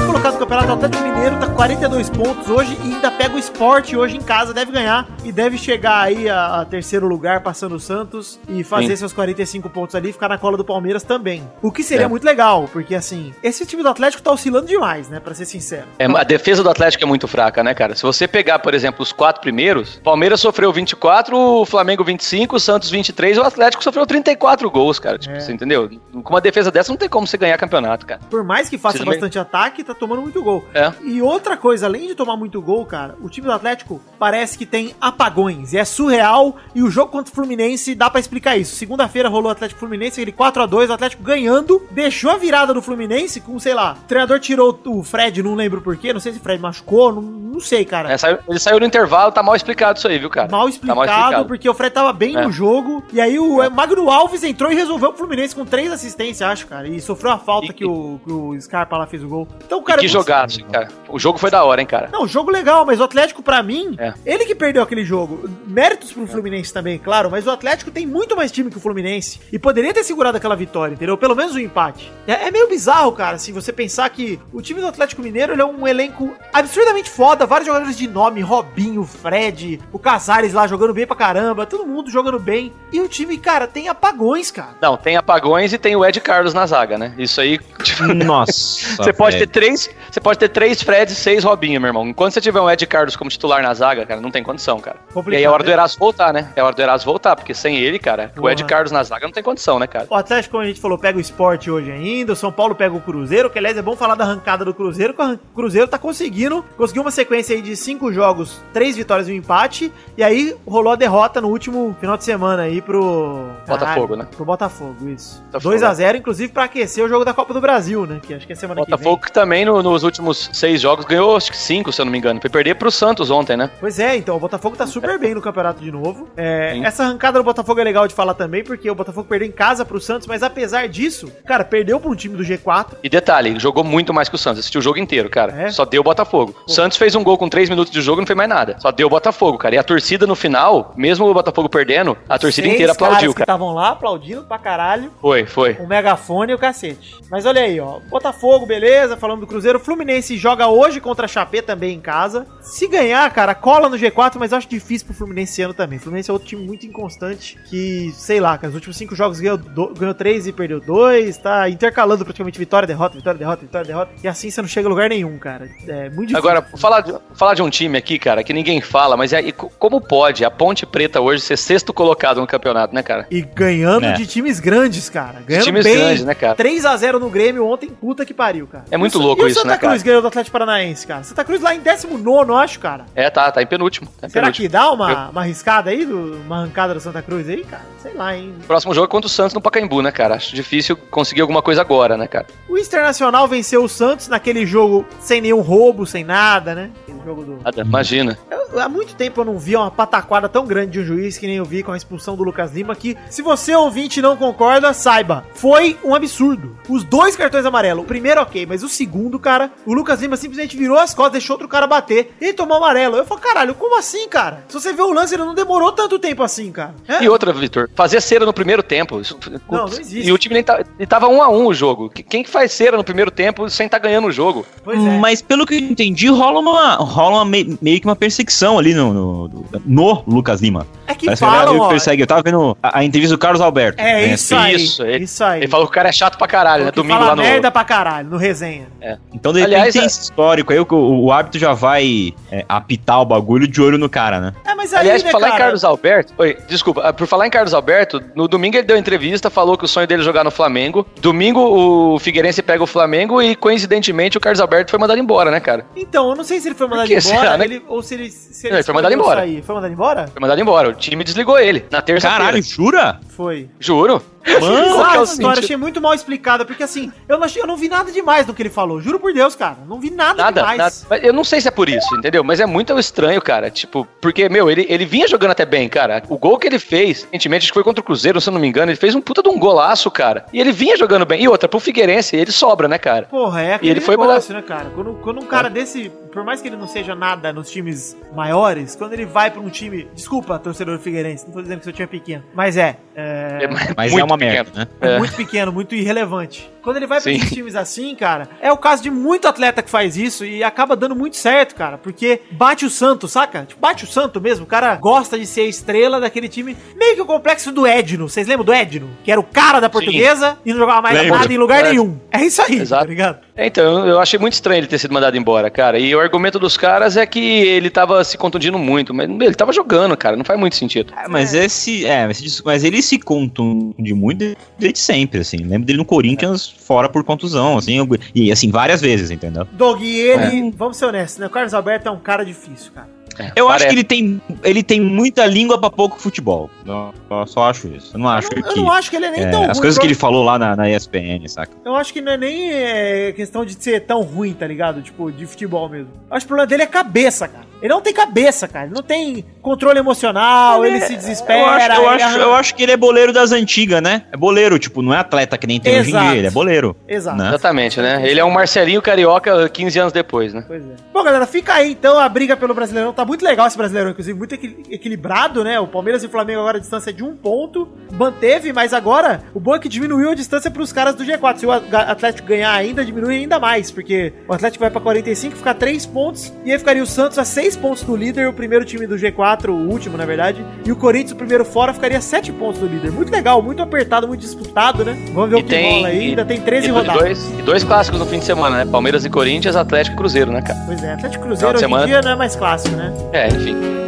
[0.00, 3.34] Quarto colocado do campeonato, o Atlético Mineiro, tá com 42 pontos hoje e ainda pega
[3.34, 7.40] o esporte hoje em casa, deve ganhar e deve chegar aí a, a terceiro lugar,
[7.40, 8.96] passando o Santos e fazer Sim.
[8.96, 11.48] seus 45 pontos ali e ficar na cola do Palmeiras também.
[11.62, 12.08] O que seria É.
[12.08, 15.84] muito legal, porque assim, esse time do Atlético tá oscilando demais, né, pra ser sincero.
[15.98, 17.94] É, a defesa do Atlético é muito fraca, né, cara?
[17.94, 22.60] Se você pegar, por exemplo, os quatro primeiros, Palmeiras sofreu 24, o Flamengo 25, o
[22.60, 25.18] Santos 23 e o Atlético sofreu 34 gols, cara.
[25.18, 25.40] Tipo, É.
[25.40, 25.90] você entendeu?
[26.12, 28.20] Com uma defesa dessa não tem como você ganhar campeonato, cara.
[28.30, 30.64] Por mais que faça bastante ataque, tá tomando muito gol.
[30.74, 30.92] É.
[31.02, 34.66] E outra coisa, além de tomar muito gol, cara, o time do Atlético parece que
[34.66, 35.72] tem apagões.
[35.72, 36.56] E é surreal.
[36.74, 38.76] E o jogo contra o Fluminense dá pra explicar isso.
[38.76, 43.40] Segunda-feira rolou o Atlético Fluminense, aquele 4x2, o Atlético ganhando, deixou a virada do Fluminense
[43.40, 46.42] com, sei lá, o treinador tirou o Fred, não lembro porquê, não sei se o
[46.42, 48.12] Fred machucou, não, não sei, cara.
[48.12, 50.48] É, saiu- ele saiu no intervalo, tá mal explicado isso aí, viu, cara?
[50.50, 52.42] Mal Tá explicado, porque o Fred tava bem É.
[52.44, 53.02] no jogo.
[53.12, 56.88] E aí o Magno Alves entrou e resolveu o Fluminense com três assistências, acho, cara.
[56.88, 59.48] E sofreu a falta E- que, o, que o Scarpa lá fez o gol.
[59.64, 60.00] Então, E cara.
[60.00, 60.88] que muito- jogaço, cara.
[61.08, 62.08] O jogo foi da hora, hein, cara.
[62.12, 64.14] Não, jogo legal, mas o Atlético, pra mim, É.
[64.24, 65.48] ele que perdeu aquele jogo.
[65.66, 69.40] Méritos pro Fluminense também, claro, mas o Atlético tem muito mais time que o Fluminense.
[69.52, 71.16] E poderia ter segurado aquela vitória, entendeu?
[71.18, 72.10] Pelo menos um empate.
[72.26, 75.62] É, é meio bizarro, cara, se você pensar que o time do Atlético Mineiro ele
[75.62, 77.46] é um elenco absurdamente foda.
[77.46, 82.10] Vários jogadores de nome, Robinho, Fred, o Casares lá jogando bem pra caramba, todo mundo
[82.10, 82.72] jogando bem.
[82.92, 84.70] E o time, cara, tem apagões, cara.
[84.80, 87.14] Não, tem apagões e tem o Ed Carlos na zaga, né?
[87.18, 87.58] Isso aí.
[87.82, 88.96] tipo, Nossa.
[88.96, 89.50] Você pode ter velho.
[89.70, 92.06] Três, você pode ter três Freds e seis Robinho, meu irmão.
[92.06, 94.96] Enquanto você tiver um Ed Carlos como titular na zaga, cara, não tem condição, cara.
[95.12, 95.66] Complicado, e aí é hora né?
[95.66, 96.52] do Eraso voltar, né?
[96.56, 98.64] É hora do Eraso voltar, porque sem ele, cara, o Ed.
[98.64, 100.06] Carlos na zaga não tem condição, né, cara?
[100.08, 102.32] O Atlético, como a gente falou, pega o esporte hoje ainda.
[102.32, 105.14] O São Paulo pega o Cruzeiro, que aliás é bom falar da arrancada do Cruzeiro,
[105.14, 106.64] que o Cruzeiro tá conseguindo.
[106.76, 109.92] Conseguiu uma sequência aí de cinco jogos, três vitórias e um empate.
[110.16, 113.48] E aí rolou a derrota no último final de semana aí pro.
[113.66, 114.26] Botafogo, né?
[114.36, 115.42] Pro Botafogo, isso.
[115.46, 118.20] Botafogo, 2x0, inclusive, pra aquecer o jogo da Copa do Brasil, né?
[118.22, 121.36] Que acho que é semana Botafogo que que também no- nos últimos seis jogos ganhou,
[121.36, 122.40] acho que cinco, se eu não me engano.
[122.40, 123.70] Foi perder pro Santos ontem, né?
[123.80, 126.28] Pois é, então o Botafogo tá super bem no campeonato de novo.
[126.36, 129.52] É, essa arrancada do Botafogo é legal de falar também, porque o Botafogo perdeu em
[129.52, 132.96] casa pro Santos, mas apesar disso, cara, perdeu pra um time do G4.
[133.02, 134.60] E detalhe, jogou muito mais que o Santos.
[134.60, 135.52] Assistiu o jogo inteiro, cara.
[135.62, 135.70] É?
[135.70, 136.54] Só deu Botafogo.
[136.66, 138.76] O Santos fez um gol com três minutos de jogo e não fez mais nada.
[138.78, 139.74] Só deu Botafogo, cara.
[139.74, 143.44] E a torcida no final, mesmo o Botafogo perdendo, a torcida Seis inteira aplaudiu, cara.
[143.44, 145.10] estavam lá aplaudindo pra caralho.
[145.20, 145.76] Foi, foi.
[145.80, 147.16] Um megafone e o cacete.
[147.30, 147.98] Mas olha aí, ó.
[148.10, 149.78] Botafogo, beleza, falando do Cruzeiro.
[149.78, 152.46] Fluminense joga hoje contra a Chapé também em casa.
[152.62, 155.98] Se ganhar, cara, cola no G4, mas acho difícil pro Fluminense esse ano também.
[155.98, 159.40] O Fluminense é outro time muito inconstante que, sei lá, cara, os últimos cinco jogos
[159.40, 163.86] ganhou, do, ganhou três e perdeu dois, tá intercalando praticamente vitória, derrota, vitória, derrota, vitória,
[163.86, 164.12] derrota.
[164.22, 165.68] E assim você não chega a lugar nenhum, cara.
[165.86, 166.38] É muito difícil.
[166.38, 169.52] Agora, falar de, falar de um time aqui, cara, que ninguém fala, mas é, e
[169.52, 173.26] co- como pode a Ponte Preta hoje ser sexto colocado no campeonato, né, cara?
[173.30, 174.12] E ganhando É.
[174.12, 175.40] de times grandes, cara.
[175.46, 175.96] Ganhando times bem.
[175.96, 176.54] grandes, né, cara?
[176.56, 178.84] 3x0 no Grêmio ontem, puta que pariu, cara.
[178.90, 179.92] É muito E o- louco e o isso, Santa né, cara?
[179.92, 181.22] Cruz ganhou do Atlético Paranaense, cara.
[181.22, 183.06] Santa Cruz lá em 19, acho, cara.
[183.14, 184.08] É, tá, tá em penúltimo.
[184.20, 184.66] Tá em Será penúltimo.
[184.66, 187.82] que dá uma, uma arriscada aí, do- uma arrancada do Santa Cruz aí, cara?
[188.02, 188.54] Sei lá, hein.
[188.66, 190.34] Próximo jogo é contra o Santos no Pacaembu, né, cara?
[190.36, 192.46] Acho difícil conseguir alguma coisa agora, né, cara?
[192.68, 196.90] O Internacional venceu o Santos naquele jogo sem nenhum roubo, sem nada, né?
[197.02, 197.58] Aquele jogo do.
[197.62, 198.38] Nada, imagina.
[198.50, 201.46] Eu- há muito tempo eu não via uma pataquada tão grande de um juiz que
[201.46, 202.94] nem eu vi com a expulsão do Lucas Lima.
[202.96, 206.76] Que, se você ouvinte não concorda, saiba, foi um absurdo.
[206.88, 210.76] Os dois cartões amarelos, o primeiro ok, mas o segundo, cara, o Lucas Lima simplesmente
[210.76, 213.16] virou as costas, deixou outro cara bater e tomou amarelo.
[213.16, 214.64] Eu falei, caralho, como assim, cara?
[214.68, 216.94] Se você vê o lance, ele não demorou tanto tempo assim, cara.
[217.06, 217.22] É?
[217.22, 219.20] E outra, Vitor, fazer cera no primeiro tempo.
[219.20, 219.38] Isso-
[219.70, 220.28] Não, não existe.
[220.28, 222.08] E o time nem tá, e tava um a um o jogo.
[222.10, 224.64] Que- Quem que faz cera no primeiro tempo sem tá ganhando o jogo?
[224.84, 225.18] Pois é.
[225.18, 228.94] Mas pelo que eu entendi, rola uma, rola uma me- meio que uma perseguição ali
[228.94, 230.86] no, no, no Lucas Lima.
[231.06, 231.88] É que Parece que falam, galera ó.
[231.88, 232.22] persegue.
[232.22, 234.00] Eu tava vendo a, a entrevista do Carlos Alberto.
[234.00, 234.34] É né?
[234.34, 234.74] isso aí.
[234.76, 235.60] Isso, ele- isso aí.
[235.60, 236.90] Ele falou que o cara é chato pra caralho, né?
[236.90, 237.42] Que Domingo fala lá no.
[237.42, 238.86] merda pra caralho, no resenha.
[239.32, 242.34] Então, de repente, Aliás, tem é- esse histórico aí, o, o, o árbitro já vai
[242.50, 244.52] é, apitar o bagulho de olho no cara, né?
[244.66, 245.64] É, mas aí, Aliás, né, por falar em cara?
[245.64, 246.32] Carlos Alberto.
[246.36, 247.02] Oi, desculpa.
[247.02, 250.06] ah, Por falar em Carlos Alberto, no domingo ele deu entrevista, falou que o sonho
[250.08, 251.06] dele é jogar no Flamengo.
[251.20, 255.60] Domingo o Figueirense pega o Flamengo e, coincidentemente, o Carlos Alberto foi mandado embora, né,
[255.60, 255.86] cara?
[255.94, 257.64] Então, eu não sei se ele foi mandado que embora será, né?
[257.66, 259.40] ele- ou se ele, se Não, ele foi mandado embora.
[259.42, 259.62] sair.
[259.62, 260.26] Foi mandado embora?
[260.32, 260.88] Foi mandado embora.
[260.88, 262.44] O time desligou ele na terça-feira.
[262.46, 263.20] Caralho, jura?
[263.28, 263.68] Foi.
[263.78, 264.20] Juro.
[264.46, 265.58] Mano, Qual é história sentido?
[265.58, 268.54] achei muito mal explicada, porque assim, eu não, achei- eu não vi nada demais do
[268.54, 269.00] que ele falou.
[269.00, 269.76] Juro por Deus, cara.
[269.86, 270.78] Não vi nada, Nada, demais.
[270.78, 270.94] nada.
[271.10, 272.42] Mas Eu não sei se é por isso, entendeu?
[272.42, 273.70] Mas é muito estranho, cara.
[273.70, 276.22] Tipo, porque, meu, ele, ele vinha jogando até bem, cara.
[276.28, 278.60] O gol que ele fez, recentemente, acho que foi contra o Cruzeiro, se eu não
[278.60, 280.46] me engano, ele fez um puta de um golaço, cara.
[280.52, 281.42] E ele vinha jogando bem.
[281.42, 283.26] E outra, pro Figueirense, ele sobra, né, cara?
[283.26, 284.90] Porra, é aquele ele foi negócio, né, cara?
[284.94, 288.94] Quando, quando um cara desse, por mais que ele não seja nada nos times maiores,
[288.96, 290.08] quando ele vai pra um time.
[290.14, 292.44] Desculpa, torcedor do Figueirense, não tô dizendo que seu time é pequeno.
[292.54, 292.96] Mas é.
[293.14, 294.52] É, Mas muito é uma pequeno.
[294.54, 294.86] merda, né?
[295.00, 295.18] é É.
[295.18, 296.70] muito pequeno, muito irrelevante.
[296.82, 297.36] Quando ele vai pra Sim.
[297.38, 300.96] esses times assim, cara, é o caso de muito atleta que faz isso e acaba
[300.96, 301.98] dando muito certo, cara.
[301.98, 303.66] Porque bate o santo, saca?
[303.66, 304.64] Tipo, bate o santo mesmo.
[304.64, 306.74] O cara gosta de ser a estrela daquele time.
[306.96, 308.26] Meio que o complexo do Edno.
[308.28, 309.10] Vocês lembram do Edno?
[309.22, 311.38] Que era o cara da portuguesa e não jogava mais Lembro.
[311.38, 311.90] nada em lugar É.
[311.90, 312.18] nenhum.
[312.32, 313.02] É isso aí, Exato.
[313.04, 313.38] tá ligado?
[313.54, 315.98] É, então, eu achei muito estranho ele ter sido mandado embora, cara.
[315.98, 319.12] E o argumento dos caras é que ele tava se contundindo muito.
[319.14, 320.36] Mas ele tava jogando, cara.
[320.36, 321.12] Não faz muito sentido.
[321.16, 322.06] É, mas esse.
[322.06, 325.58] É, mas, mas ele se contunde muito desde sempre, assim.
[325.58, 327.96] Lembro dele no Corinthians fora por contusão, assim.
[328.34, 329.66] E assim, várias vezes, entendeu?
[329.72, 331.46] Dog, e ele, vamos ser honestos, né?
[331.46, 333.08] O Carlos Alberto é um cara difícil, cara.
[333.38, 333.86] É, Eu acho parece.
[333.88, 336.68] que ele tem, ele tem muita língua pra pouco futebol.
[336.84, 338.14] Eu, eu só acho isso.
[338.14, 338.80] Eu não acho Eu, não- eu que.
[338.80, 339.80] não acho que ele é nem é, tão as ruim.
[339.80, 341.72] coisas que eu- ele falou lá na, na ESPN, saca?
[341.84, 345.00] Eu acho que não é nem é, questão de ser tão ruim, tá ligado?
[345.00, 346.08] Tipo, de futebol mesmo.
[346.30, 347.64] Eu acho que o problema dele é cabeça, cara.
[347.80, 348.84] Ele não tem cabeça, cara.
[348.86, 351.60] Ele não tem controle emocional, ele, se desespera.
[351.60, 354.24] Eu acho, eu, ele acho, arranca- eu acho que ele é boleiro das antigas, né?
[354.30, 356.28] É boleiro, tipo, não é atleta que nem tem hoje em Exato.
[356.30, 356.94] dia, ele é boleiro.
[357.08, 357.38] Exato.
[357.38, 357.48] né?
[357.48, 358.20] Exatamente, né?
[358.28, 360.62] Ele é um Marcelinho Carioca 15 anos depois, né?
[360.66, 360.94] Pois é.
[361.12, 363.12] Bom, galera, fica aí então a briga pelo Brasileirão.
[363.14, 365.78] Tá muito legal esse Brasileirão, inclusive, muito equil- equilibrado, né?
[365.80, 367.88] O Palmeiras e o Flamengo agora a distância é de um ponto.
[368.12, 371.56] Manteve, mas agora o bom é que diminuiu a distância pros caras do G4.
[371.58, 375.72] Se o Atlético ganhar ainda, diminui ainda mais, porque o Atlético vai pra 45, fica
[375.74, 379.06] 3 pontos, e aí ficaria o Santos a 6 pontos do líder, o primeiro time
[379.06, 382.80] do G4, o último, na verdade, e o Corinthians, o primeiro fora, ficaria 7 pontos
[382.80, 383.10] do líder.
[383.12, 385.16] Muito legal, muito apertado, muito disputado, né?
[385.32, 386.28] Vamos ver o que rola aí.
[386.30, 387.20] Ainda tem 13 e, rodadas.
[387.22, 388.90] dois, e dois clássicos no fim de semana, né?
[388.90, 390.78] Palmeiras e Corinthians, Atlético e Cruzeiro, né, cara?
[390.86, 392.06] Pois é, Atlético Cruzeiro Final de hoje em semana.
[392.06, 393.09] dia não é mais clássico, né?
[393.32, 394.00] É, enfim.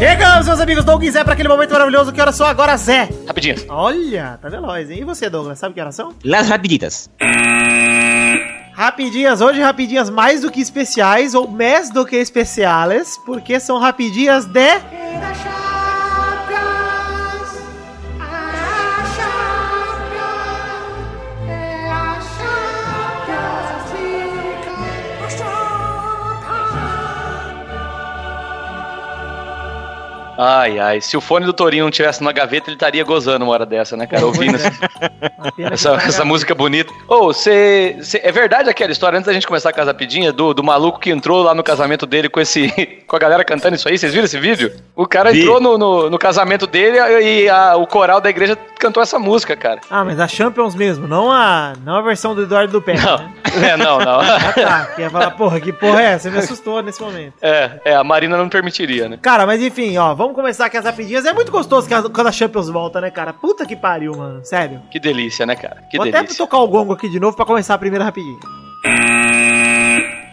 [0.00, 2.10] Chegamos, meus amigos, Doug e Zé, para aquele momento maravilhoso.
[2.10, 3.10] Que horas são agora, Zé?
[3.26, 3.56] Rapidinho.
[3.68, 5.00] Olha, tá veloz, hein?
[5.00, 6.14] E você, Douglas, sabe que horas são?
[6.24, 7.10] Las rapiditas.
[8.72, 14.46] Rapidinhas, hoje rapidinhas mais do que especiais, ou mais do que especiales, porque são rapidinhas
[14.46, 14.80] de...
[30.42, 31.00] Ai, ai.
[31.02, 33.94] Se o fone do Torinho não tivesse na gaveta, ele estaria gozando uma hora dessa,
[33.94, 34.24] né, cara?
[34.24, 35.74] Ouvindo Pois é.
[35.74, 36.90] essa, essa, essa música bonita.
[37.06, 37.96] Ô, você.
[38.22, 41.10] É verdade aquela história, antes da gente começar com as rapidinhas, do, do maluco que
[41.10, 42.70] entrou lá no casamento dele com esse.
[43.06, 43.98] com a galera cantando isso aí?
[43.98, 44.72] Vocês viram esse vídeo?
[44.96, 45.40] O cara Vi.
[45.42, 49.54] entrou no, no, no casamento dele e a- o coral da igreja cantou essa música,
[49.54, 49.80] cara.
[49.90, 53.18] Ah, mas a Champions mesmo, não a, não a versão do Eduardo do Pé, Não,
[53.18, 53.32] né?
[53.72, 54.20] é, não, não.
[54.20, 56.30] Ah, tá, que ia falar, porra, que porra é essa?
[56.30, 57.34] Você me assustou nesse momento.
[57.42, 59.18] É, é, a Marina não permitiria, né?
[59.20, 61.24] Cara, mas enfim, ó, vamos vamos começar aqui as rapidinhas.
[61.24, 63.32] É muito gostoso quando a Champions volta, né, cara?
[63.32, 64.44] Puta que pariu, mano.
[64.44, 64.80] Sério.
[64.90, 65.82] Que delícia, né, cara?
[65.90, 66.38] Que Vou até delícia.
[66.38, 68.38] tocar o gongo aqui de novo pra começar a primeira rapidinha.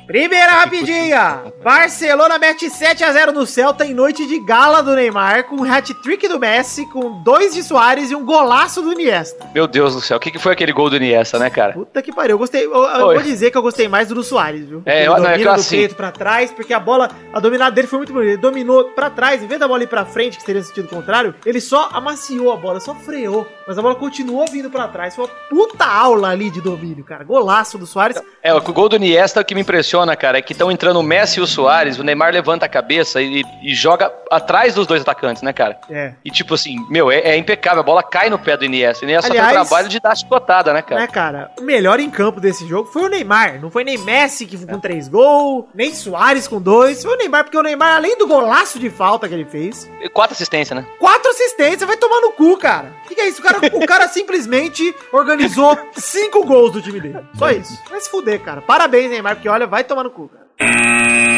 [0.07, 1.41] Primeira rapidinha!
[1.61, 6.39] Barcelona mete 7x0 no Celta em noite de gala do Neymar, com um hat-trick do
[6.39, 9.49] Messi, com dois de Soares e um golaço do Iniesta.
[9.53, 11.73] Meu Deus do céu, o que, que foi aquele gol do Iniesta, né, cara?
[11.73, 12.65] Puta que pariu, eu gostei.
[12.65, 14.81] Eu, eu vou dizer que eu gostei mais do do Soares, viu?
[14.85, 17.11] É, Ele eu- não, é domina que do assim- peito pra trás, porque a bola,
[17.33, 18.31] a dominada dele foi muito bonita.
[18.31, 20.87] Ele dominou pra trás, em vez da bola ir pra frente, que seria no sentido
[20.87, 23.45] contrário, ele só amaciou a bola, só freou.
[23.67, 25.13] Mas a bola continuou vindo pra trás.
[25.15, 27.25] Foi uma puta aula ali de domínio, cara.
[27.25, 28.19] Golaço do Soares.
[28.41, 29.63] É, o gol do Iniesta o que me
[29.97, 32.69] impressiona, cara, é que estão entrando o Messi e o Soares, o Neymar levanta a
[32.69, 35.79] cabeça e, e joga atrás dos dois atacantes, né, cara?
[35.89, 36.13] É.
[36.23, 39.03] E tipo assim, meu, é, é impecável, a bola cai no pé do Iniesta.
[39.05, 41.01] O Iniesta Aliás- tem o trabalho de dar chicotada, né, cara?
[41.01, 41.51] Né, cara?
[41.59, 43.59] O melhor em campo desse jogo foi o Neymar.
[43.61, 47.03] Não foi nem Messi que com três gols, nem Soares com dois.
[47.03, 50.09] Foi o Neymar, porque o Neymar, além do golaço de falta que ele fez, E
[50.09, 50.85] Quatro assistências, né?
[50.99, 52.91] quatro assistências, vai tomar no cu, cara.
[53.05, 53.41] O que, que é isso?
[53.41, 57.19] O cara, o cara simplesmente organizou cinco gols do time dele.
[57.37, 57.79] Só isso.
[57.89, 58.61] Vai se fuder, cara.
[58.61, 61.36] Parabéns, Neymar, porque olha, vai tomar no cu, cara.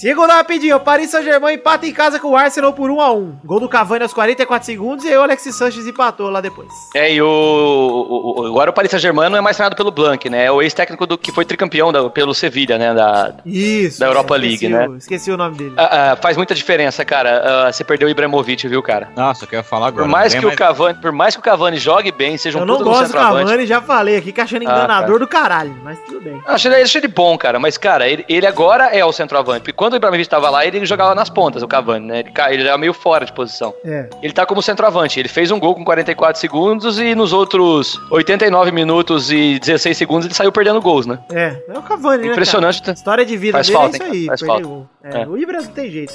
[0.00, 3.32] Segunda rapidinho, o Paris Saint-Germain empata em casa com o Arsenal por 1x1.
[3.44, 6.68] Gol do Cavani aos 44 segundos e aí o Alexis Sanches empatou lá depois.
[6.94, 10.30] É, e o, o- o- agora o Paris Saint-Germain não é mais treinado pelo Blanc,
[10.30, 10.44] né?
[10.44, 12.94] É o ex-técnico do que foi tricampeão da- pelo Sevilha, né?
[12.94, 13.98] Da, Isso.
[13.98, 14.96] Da Europa esqueci League, né?
[14.98, 15.74] Esqueci o nome dele.
[15.76, 17.66] Ah, ah, faz muita diferença, cara.
[17.66, 19.08] Ah, você perdeu o Ibrahimovic, viu, cara?
[19.16, 20.04] Nossa, eu quero falar agora.
[20.04, 22.60] Por mais, Não que o Cavani, por mais que o Cavani jogue bem, seja um
[22.60, 23.18] Eu não puta no gosto do.
[23.18, 26.40] Cavani, já falei aqui, que achando Ah, enganador do caralho, mas tudo bem.
[26.46, 29.60] Eu achei, ele- achei ele bom, cara, mas, cara, ele, ele agora é o centroavante.
[29.60, 32.20] Porque quando o Ibrahimovic tava lá, ele jogava nas pontas, o Cavani, né?
[32.20, 33.74] Ele, ele era meio fora de posição.
[33.84, 34.08] É.
[34.22, 35.18] Ele tá como centroavante.
[35.18, 40.26] Ele fez um gol com 44 segundos e nos outros 89 minutos e 16 segundos
[40.26, 41.18] ele saiu perdendo gols, né?
[41.30, 42.32] É, é o Cavani, né?
[42.32, 42.80] Impressionante.
[42.82, 42.92] cara?
[42.92, 44.26] História de vida Faz dele falta, é isso aí?
[44.26, 44.68] Faz falta.
[45.04, 45.26] É, É.
[45.26, 46.14] O Ibra não tem jeito.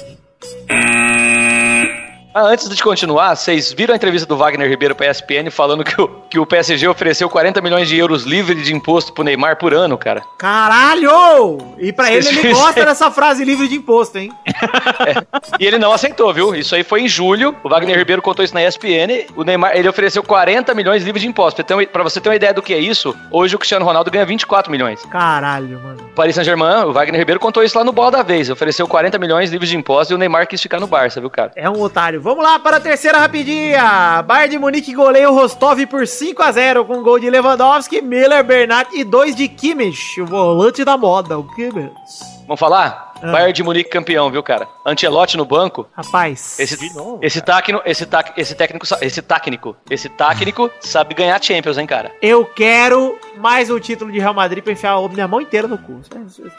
[2.36, 6.00] Ah, antes de continuar, vocês viram a entrevista do Wagner Ribeiro pra ESPN falando que
[6.00, 9.72] o, que o PSG ofereceu 40 milhões de euros livre de imposto pro Neymar por
[9.72, 10.20] ano, cara?
[10.36, 11.58] Caralho!
[11.78, 14.32] E pra ele, ele gosta dessa frase livre de imposto, hein?
[15.60, 16.54] E ele não aceitou, viu?
[16.54, 17.54] Isso aí foi em julho.
[17.62, 19.26] O Wagner Ribeiro contou isso na ESPN.
[19.36, 21.62] O Neymar, ele ofereceu 40 milhões livres de imposto.
[21.72, 24.24] Uma- pra você ter uma ideia do que é isso, hoje o Cristiano Ronaldo ganha
[24.26, 25.00] 24 milhões.
[25.06, 25.98] Caralho, mano.
[26.16, 28.50] Paris Saint-Germain, o Wagner Ribeiro contou isso lá no Bola da Vez.
[28.50, 31.52] Ofereceu 40 milhões livres de imposto e o Neymar quis ficar no Barça, viu, cara?
[31.54, 32.20] É um otário.
[32.24, 34.22] Vamos lá para a terceira rapidinha.
[34.22, 38.42] Bayern de Munique goleia o Rostov por 5 a 0 com gol de Lewandowski, Miller,
[38.42, 42.33] Bernat e dois de Kimmich, o volante da moda, o Kimmich.
[42.46, 43.14] Vamos falar?
[43.22, 43.32] Ah.
[43.32, 44.68] Bayern de Munique campeão, viu, cara?
[44.84, 45.88] Ancelotti no banco.
[45.96, 46.58] Rapaz.
[46.58, 46.76] Esse,
[47.22, 52.12] esse, táquino, esse, tac, esse técnico, esse técnico, esse técnico sabe ganhar Champions, hein, cara?
[52.20, 55.78] Eu quero mais um título de Real Madrid pra enfiar a minha mão inteira no
[55.78, 56.00] cu.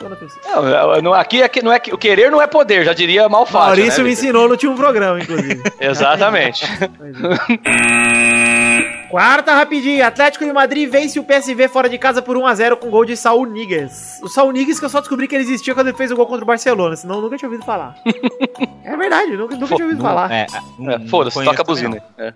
[0.03, 0.61] Na terceira.
[0.61, 3.67] Não, não, aqui, aqui não é que- o querer não é poder, já diria Malfátio.
[3.67, 5.61] Maurício né, me ensinou no último programa, inclusive.
[5.79, 6.65] Exatamente.
[9.15, 10.07] Quarta rapidinha.
[10.07, 13.45] Atlético de Madrid vence o PSV fora de casa por 1x0 com gol de Saul
[13.45, 14.19] Niguez.
[14.21, 16.25] O Saul Niguez que eu só descobri que ele existia quando ele fez o gol
[16.25, 17.95] contra o Barcelona, senão eu nunca tinha ouvido falar.
[18.83, 20.29] é verdade, eu nunca, nunca tinha ouvido falar.
[20.29, 22.03] É, É, Foda-se, toca a buzina.
[22.17, 22.33] É.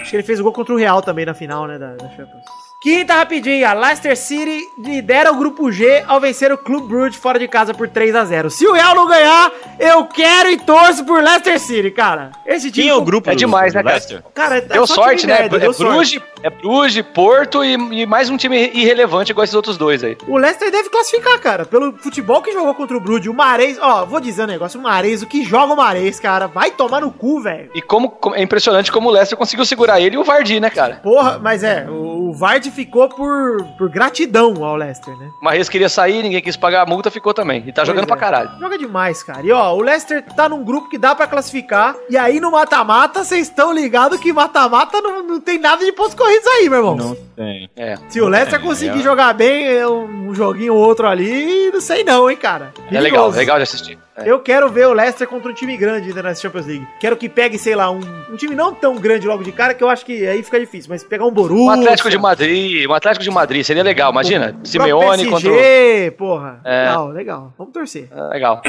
[0.00, 2.08] Acho que ele fez o gol contra o Real também na final, né, da, da
[2.08, 2.65] Champions.
[2.86, 7.48] Quinta rapidinha, Leicester City lidera o grupo G ao vencer o Clube Brugge fora de
[7.48, 11.20] casa por 3 a 0 Se o Real não ganhar, eu quero e torço por
[11.20, 12.30] Leicester City, cara.
[12.46, 12.84] Esse time...
[12.84, 13.94] Quem é o grupo É demais, né, cara?
[13.96, 14.22] Leicester?
[14.32, 15.40] Cara, é Deu só sorte, time né?
[15.40, 16.22] merda, é, deu sorte.
[16.50, 20.16] Bruges, é Bruges, Porto e, e mais um time irrelevante igual esses outros dois aí.
[20.26, 21.64] O Leicester deve classificar, cara.
[21.64, 23.78] Pelo futebol que jogou contra o Brugge, o Mares...
[23.80, 27.00] Ó, vou dizer um negócio, o Mares, o que joga o Mares, cara, vai tomar
[27.00, 27.70] no cu, velho.
[27.74, 30.96] E como, é impressionante como o Leicester conseguiu segurar ele e o Vardy, né, cara?
[31.02, 35.30] Porra, mas é, o, o Vard ficou por, por gratidão ao Leicester, né?
[35.40, 37.64] O Marres queria sair, ninguém quis pagar a multa, ficou também.
[37.66, 38.30] E tá jogando Pois pra é.
[38.30, 38.58] caralho.
[38.60, 39.44] Joga demais, cara.
[39.44, 41.94] E ó, o Leicester tá num grupo que dá pra classificar.
[42.08, 46.14] E aí no mata-mata, vocês estão ligados que mata-mata não, não tem nada de pontos
[46.14, 46.96] corridos aí, meu irmão.
[46.96, 47.70] Não tem.
[47.76, 47.96] É.
[48.08, 49.02] Se o Leicester É, conseguir é.
[49.02, 52.72] jogar bem, um, joguinho ou outro ali, não sei não, hein, cara.
[52.90, 53.38] É legal, Perigoso.
[53.38, 53.98] legal de assistir.
[54.16, 54.30] É.
[54.30, 56.86] Eu quero ver o Leicester contra um time grande ainda na Champions League.
[56.98, 59.84] Quero que pegue, sei lá, um, um time não tão grande logo de cara, que
[59.84, 60.88] eu acho que aí fica difícil.
[60.90, 61.64] Mas pegar um Borussia...
[61.66, 64.46] Um Atlético de Madrid, um Atlético de Madrid, seria legal, imagina.
[64.52, 65.54] próprio Simeone contra o...
[65.54, 66.60] PSG, porra.
[66.64, 66.86] É.
[66.88, 67.54] Legal, legal.
[67.58, 68.08] Vamos torcer.
[68.10, 68.62] É, legal.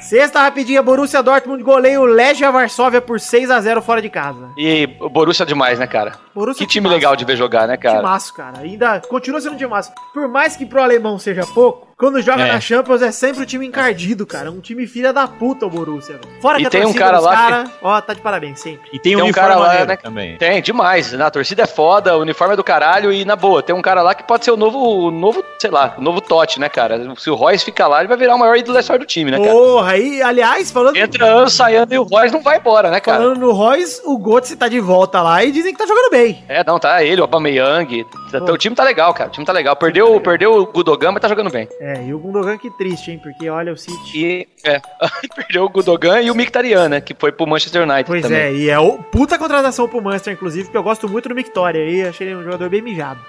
[0.00, 4.48] Sexta rapidinha, Borussia Dortmund goleia o Legia Varsóvia por 6 a 0 fora de casa.
[4.58, 6.09] E o Borussia é demais, né, cara?
[6.34, 7.98] Borussia Que time legal de ver jogar, né, cara?
[7.98, 8.58] Timaço, cara.
[8.60, 9.92] Ainda continua sendo timaço.
[10.12, 12.52] Por mais que pro alemão seja pouco, Quando joga É.
[12.52, 14.50] na Champions é sempre o time encardido, cara.
[14.50, 16.16] Um time filha da puta, o Borussia.
[16.16, 16.40] velho.
[16.40, 18.58] Fora E que a tem um torcida cara dos lá cara, Ó, tá de parabéns,
[18.58, 18.88] sempre.
[18.92, 19.96] E tem, Tem um um cara lá, né?
[19.96, 20.36] também.
[20.38, 21.12] Tem, demais.
[21.12, 21.22] né?
[21.24, 24.00] A torcida é foda, o uniforme é do caralho e na boa, tem um cara
[24.02, 26.98] lá que pode ser o novo, o novo, sei lá, o novo Totti, né, cara?
[27.18, 29.30] Se o Royce fica lá, ele vai virar o maior ídolo da história do time,
[29.30, 29.50] né, cara?
[29.50, 32.98] Porra, aí, aliás, falando, Entra ano, sai ano e o Royce não vai embora, né,
[33.00, 33.18] cara?
[33.18, 36.42] falando no Royce, o Götze tá de volta lá e dizem que tá jogando bem.
[36.48, 38.06] É, não, tá ele, o Aubameyang,
[38.48, 39.76] o time tá legal, cara, o time tá legal.
[39.76, 41.68] Perdeu, perdeu o Gudogan, mas tá jogando bem.
[41.80, 43.20] É, e o Gundogan que triste, hein?
[43.22, 43.98] Porque olha o City.
[44.14, 44.80] E, é,
[45.34, 48.38] perdeu o Gudogan e o Mkhitaryan, né, que foi pro Manchester United Pois também.
[48.38, 51.82] é, e é o puta contratação pro Manchester, inclusive, porque eu gosto muito do Mictória
[51.82, 53.20] aí, achei ele um jogador bem mijado.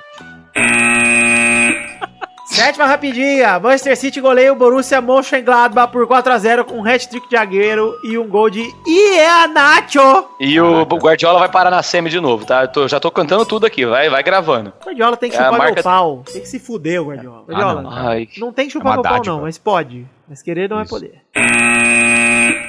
[2.52, 7.98] Sétima rapidinha, Manchester City goleia o Borussia Mönchengladbach por 4x0 com um hat-trick de zagueiro
[8.04, 10.26] e um gol de Iheanacho.
[10.40, 12.64] E o Guardiola vai parar na semi de novo, tá?
[12.64, 14.74] Eu tô- já tô cantando tudo aqui, vai, vai gravando.
[14.82, 17.44] O Guardiola tem que É chupar marca- meu pau, tem que se fuder o Guardiola.
[17.48, 17.90] Guardiola, não.
[17.92, 20.06] Ai, Não tem que chupar É meu pau, não, mas pode.
[20.30, 20.94] Mas querer não é Isso.
[20.94, 21.22] poder.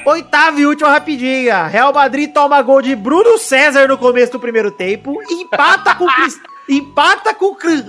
[0.05, 1.65] Oitava e última rapidinha.
[1.67, 5.17] Real Madrid toma gol de Bruno César no começo do primeiro tempo.
[5.29, 7.83] Empata com o Cris- Empata com o Cri-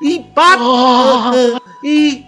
[0.00, 0.60] Empata.
[1.82, 2.24] E,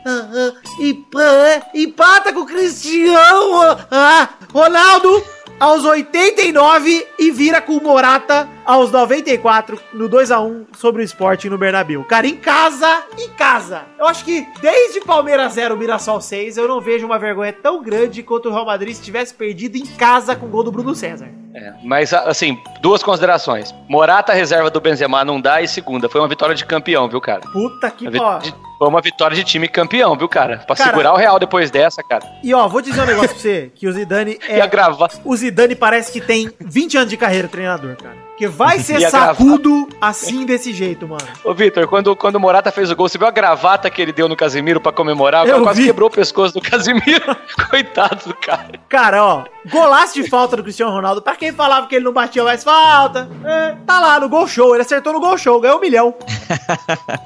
[0.80, 3.76] empa- empata com o Cristiano.
[3.90, 5.22] Ah, Ronaldo
[5.60, 11.56] aos 89 e vira com o Morata aos 94 no 2x1 sobre o esporte no
[11.56, 12.04] Bernabéu.
[12.04, 13.84] Cara, em casa, em casa.
[13.98, 18.22] Eu acho que desde Palmeiras 0, Mirassol 6, eu não vejo uma vergonha tão grande
[18.22, 21.30] quanto o Real Madrid se tivesse perdido em casa com o gol do Bruno César.
[21.54, 23.74] É, mas assim, duas considerações.
[23.88, 25.62] Morata, reserva do Benzema, não dá.
[25.62, 27.40] E segunda, foi uma vitória de campeão, viu, cara?
[27.50, 28.52] Puta que pariu.
[28.78, 30.58] Foi uma vitória de time campeão, viu, cara?
[30.58, 32.24] Pra Cara- segurar o Real depois dessa, cara.
[32.44, 34.64] E ó, vou dizer um negócio pra você, que o Zidane é...
[34.68, 35.10] gravar.
[35.24, 38.28] O Zidane parece que tem 20 anos de carreira treinador, cara.
[38.28, 41.22] Porque vai ser sacudo assim desse jeito, mano.
[41.44, 44.12] Ô, Vitor, quando, quando o Morata fez o gol, você viu a gravata que ele
[44.12, 45.46] deu no Casimiro pra comemorar?
[45.46, 45.86] Eu quase vi.
[45.86, 47.36] quebrou o pescoço do Casimiro.
[47.70, 48.72] Coitado do cara.
[48.88, 51.22] Cara, ó, golaço de falta do Cristiano Ronaldo.
[51.22, 54.74] Pra quem falava que ele não batia mais falta, é, tá lá no gol show.
[54.74, 56.14] Ele acertou no gol show, ganhou um milhão.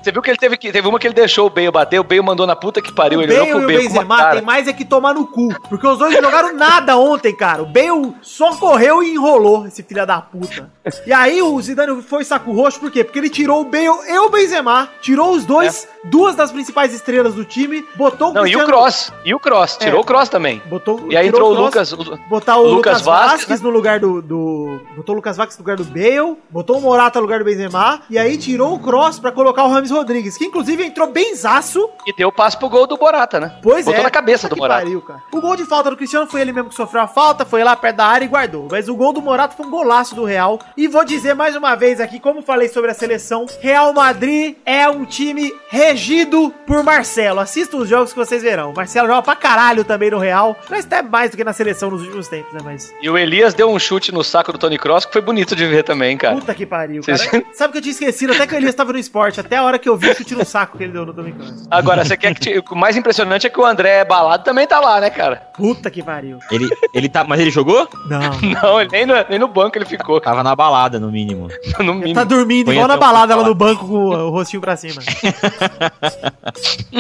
[0.02, 0.70] Você viu que ele teve que.
[0.70, 3.20] Teve uma que ele deixou o Bale bater, o Bale mandou na puta que pariu.
[3.20, 5.48] o ele Bale olhou o pro Bale Benzema tem mais é que tomar no cu.
[5.68, 7.62] Porque os dois não jogaram nada ontem, cara.
[7.62, 10.70] O Bale só correu e enrolou, esse filho da puta.
[11.06, 13.04] E aí o Zidane foi saco roxo, por quê?
[13.04, 14.88] Porque ele tirou o Bale e o Benzema.
[15.00, 19.12] Tirou os dois, duas das principais estrelas do time, botou o Não, e o Cross.
[19.24, 19.76] E o Cross.
[19.76, 20.60] Tirou o Cross também.
[20.66, 21.92] Botou, E aí entrou o Lucas.
[22.28, 25.62] Botar o Lucas Lucas, Vasquez, Vasquez, no lugar do, do- Botou o Lucas Vasquez no
[25.62, 26.36] lugar do Bale.
[26.50, 28.02] Botou o Morata no lugar do Benzema.
[28.10, 31.88] E aí tirou o Cross pra colocar o Rames Rodrigues, que inclusive entrou benzaço.
[32.06, 33.58] E deu o passe pro gol do Borata, né?
[33.62, 34.04] Pois Botou é.
[34.04, 34.82] na cabeça do Morata.
[34.82, 35.02] pariu.
[35.32, 37.76] O gol de falta do Cristiano foi ele mesmo que sofreu a falta, foi lá
[37.76, 38.68] perto da área e guardou.
[38.70, 40.58] Mas o gol do Morata foi um golaço do Real.
[40.76, 44.88] E vou dizer mais uma vez aqui, como falei sobre a seleção, Real Madrid é
[44.88, 47.40] um time regido por Marcelo.
[47.40, 48.70] Assista os jogos que vocês verão.
[48.70, 51.90] O Marcelo joga pra caralho também no Real, mas até mais do que na seleção
[51.90, 52.60] nos últimos tempos, né?
[52.64, 55.54] Mas E o Elias deu um chute no saco do Tony Cross que foi bonito
[55.54, 56.34] de ver também, cara.
[56.34, 57.42] puta que pariu, Vocês- cara.
[57.52, 59.78] Sabe que eu tinha esquecido até que o Elias tava no esporte, até a hora
[59.78, 61.66] que eu vi o chute no saco que ele deu no Tony Kroos.
[61.70, 62.40] Agora, você quer que.
[62.40, 65.36] te- O mais impressionante é que o André Balado também tá lá, né, cara?
[65.54, 66.38] Puta que pariu.
[66.50, 67.24] Ele, ele tá.
[67.24, 67.88] Mas ele jogou?
[68.08, 68.22] Não.
[68.62, 70.20] Não, ele nem no, nem no banco ele ficou.
[70.20, 71.48] Tava na balada, no mínimo.
[71.82, 72.14] No mínimo.
[72.14, 75.00] Tá dormindo Põe igual na balada lá no banco com o, rostinho pra cima.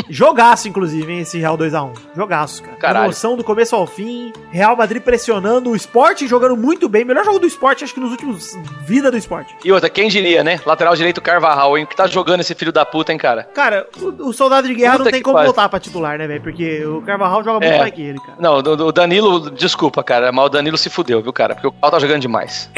[0.08, 1.92] Jogaço, inclusive, hein, esse Real 2x1.
[2.16, 2.76] Jogaço, cara.
[2.76, 3.06] Caralho.
[3.06, 4.32] Emoção do começo ao fim.
[4.50, 7.04] Real Madrid pressionando o esporte jogando muito bem.
[7.04, 8.56] Melhor jogo do esporte, acho que nos últimos.
[8.86, 9.54] Vida do esporte.
[9.64, 10.60] E outra, quem diria, né?
[10.66, 11.86] Lateral direito Carvajal, hein?
[11.86, 13.44] Que tá jogando esse filho da puta, hein, cara?
[13.54, 15.52] Cara, o, o soldado de guerra Puta não tem como pariu.
[15.52, 16.42] voltar pra titular, né, velho?
[16.42, 17.78] Porque o Carvajal joga muito É.
[17.78, 18.34] mais que ele, cara.
[18.38, 21.54] Não, o o Danilo, desculpa, cara, mas o Danilo se fudeu, viu, cara?
[21.54, 22.70] Porque o pau tá jogando demais.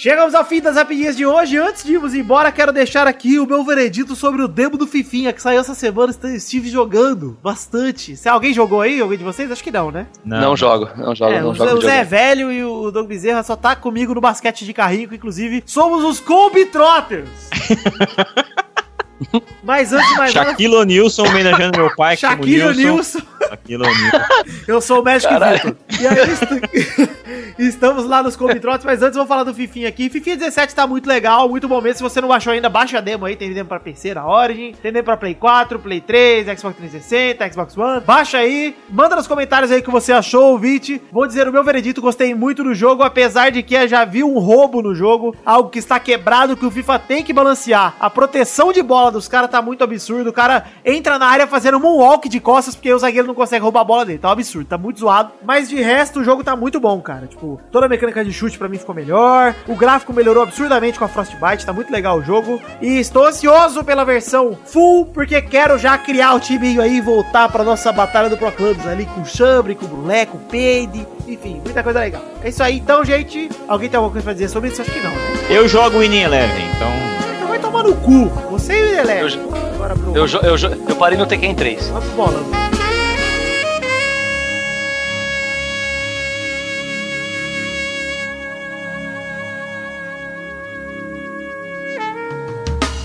[0.00, 1.58] Chegamos ao fim das rapidinhas de hoje.
[1.58, 5.30] Antes de irmos embora, quero deixar aqui o meu veredito sobre o demo do Fifinha,
[5.30, 6.10] que saiu essa semana.
[6.34, 8.16] Estive jogando bastante.
[8.16, 9.52] Se alguém jogou aí, alguém de vocês?
[9.52, 10.06] Acho que não, né?
[10.24, 11.68] Não, jogo, não jogo, É, não o, jogo.
[11.68, 14.72] Zé, o Zé é velho e o Doug Bezerra só tá comigo no basquete de
[14.72, 17.28] carrinho, que inclusive somos os Kobe Trotters.
[19.62, 22.16] Mas antes de mais nada, Shaquille O'Nealson homenageando meu pai.
[22.16, 23.20] Shaquille O'Nealson.
[23.50, 24.26] Shaquille O'Neal.
[24.68, 25.32] Eu sou o Magic.
[25.32, 25.76] Vitor.
[26.00, 27.10] E aí, est-
[27.58, 30.08] estamos lá nos Kobe Trotters, mas antes vou falar do Fifinha aqui.
[30.08, 31.96] Fifinha 17 tá muito legal, muito bom mesmo.
[31.96, 33.34] Se você não baixou ainda, baixa a demo aí.
[33.36, 37.52] Tem demo pra PC na Origin, tem demo pra Play 4, Play 3, Xbox 360,
[37.52, 38.00] Xbox One.
[38.00, 41.00] Baixa aí, manda nos comentários aí o que você achou, ouvinte.
[41.10, 44.22] Vou dizer o meu veredito, gostei muito do jogo, apesar de que eu já vi
[44.22, 47.94] um roubo no jogo, algo que está quebrado, que o FIFA tem que balancear.
[47.98, 50.30] A proteção de bola dos caras tá muito absurdo.
[50.30, 53.80] O cara entra na área fazendo moonwalk de costas, porque o zagueiro não consegue roubar
[53.80, 54.18] a bola dele.
[54.18, 55.32] Tá um absurdo, tá muito zoado.
[55.44, 57.26] Mas de resto, o jogo tá muito bom, cara.
[57.26, 59.54] Tipo, toda a mecânica de chute pra mim ficou melhor.
[59.66, 62.60] O gráfico melhorou absurdamente com a Frostbite, tá muito legal o jogo.
[62.80, 67.48] E estou ansioso pela versão full, porque quero já criar o time aí e voltar
[67.50, 70.40] pra nossa batalha do Pro Clubs ali com o Chambre, com o Brulé, com o
[70.40, 71.06] Peide.
[71.26, 72.22] Enfim, muita coisa legal.
[72.42, 73.48] É isso aí, então, gente.
[73.68, 74.82] Alguém tem alguma coisa pra dizer sobre isso?
[74.82, 75.18] Acho que não, né?
[75.48, 76.88] Eu jogo Winning Eleven, então.
[77.36, 78.26] Então vai tomar no cu.
[78.50, 79.22] Você e o Elé.
[79.22, 80.14] Eu- Agora pro.
[80.14, 80.56] Eu, eu,
[80.88, 81.88] eu parei no Tekken 3.
[81.88, 82.69] Vamos pro bola.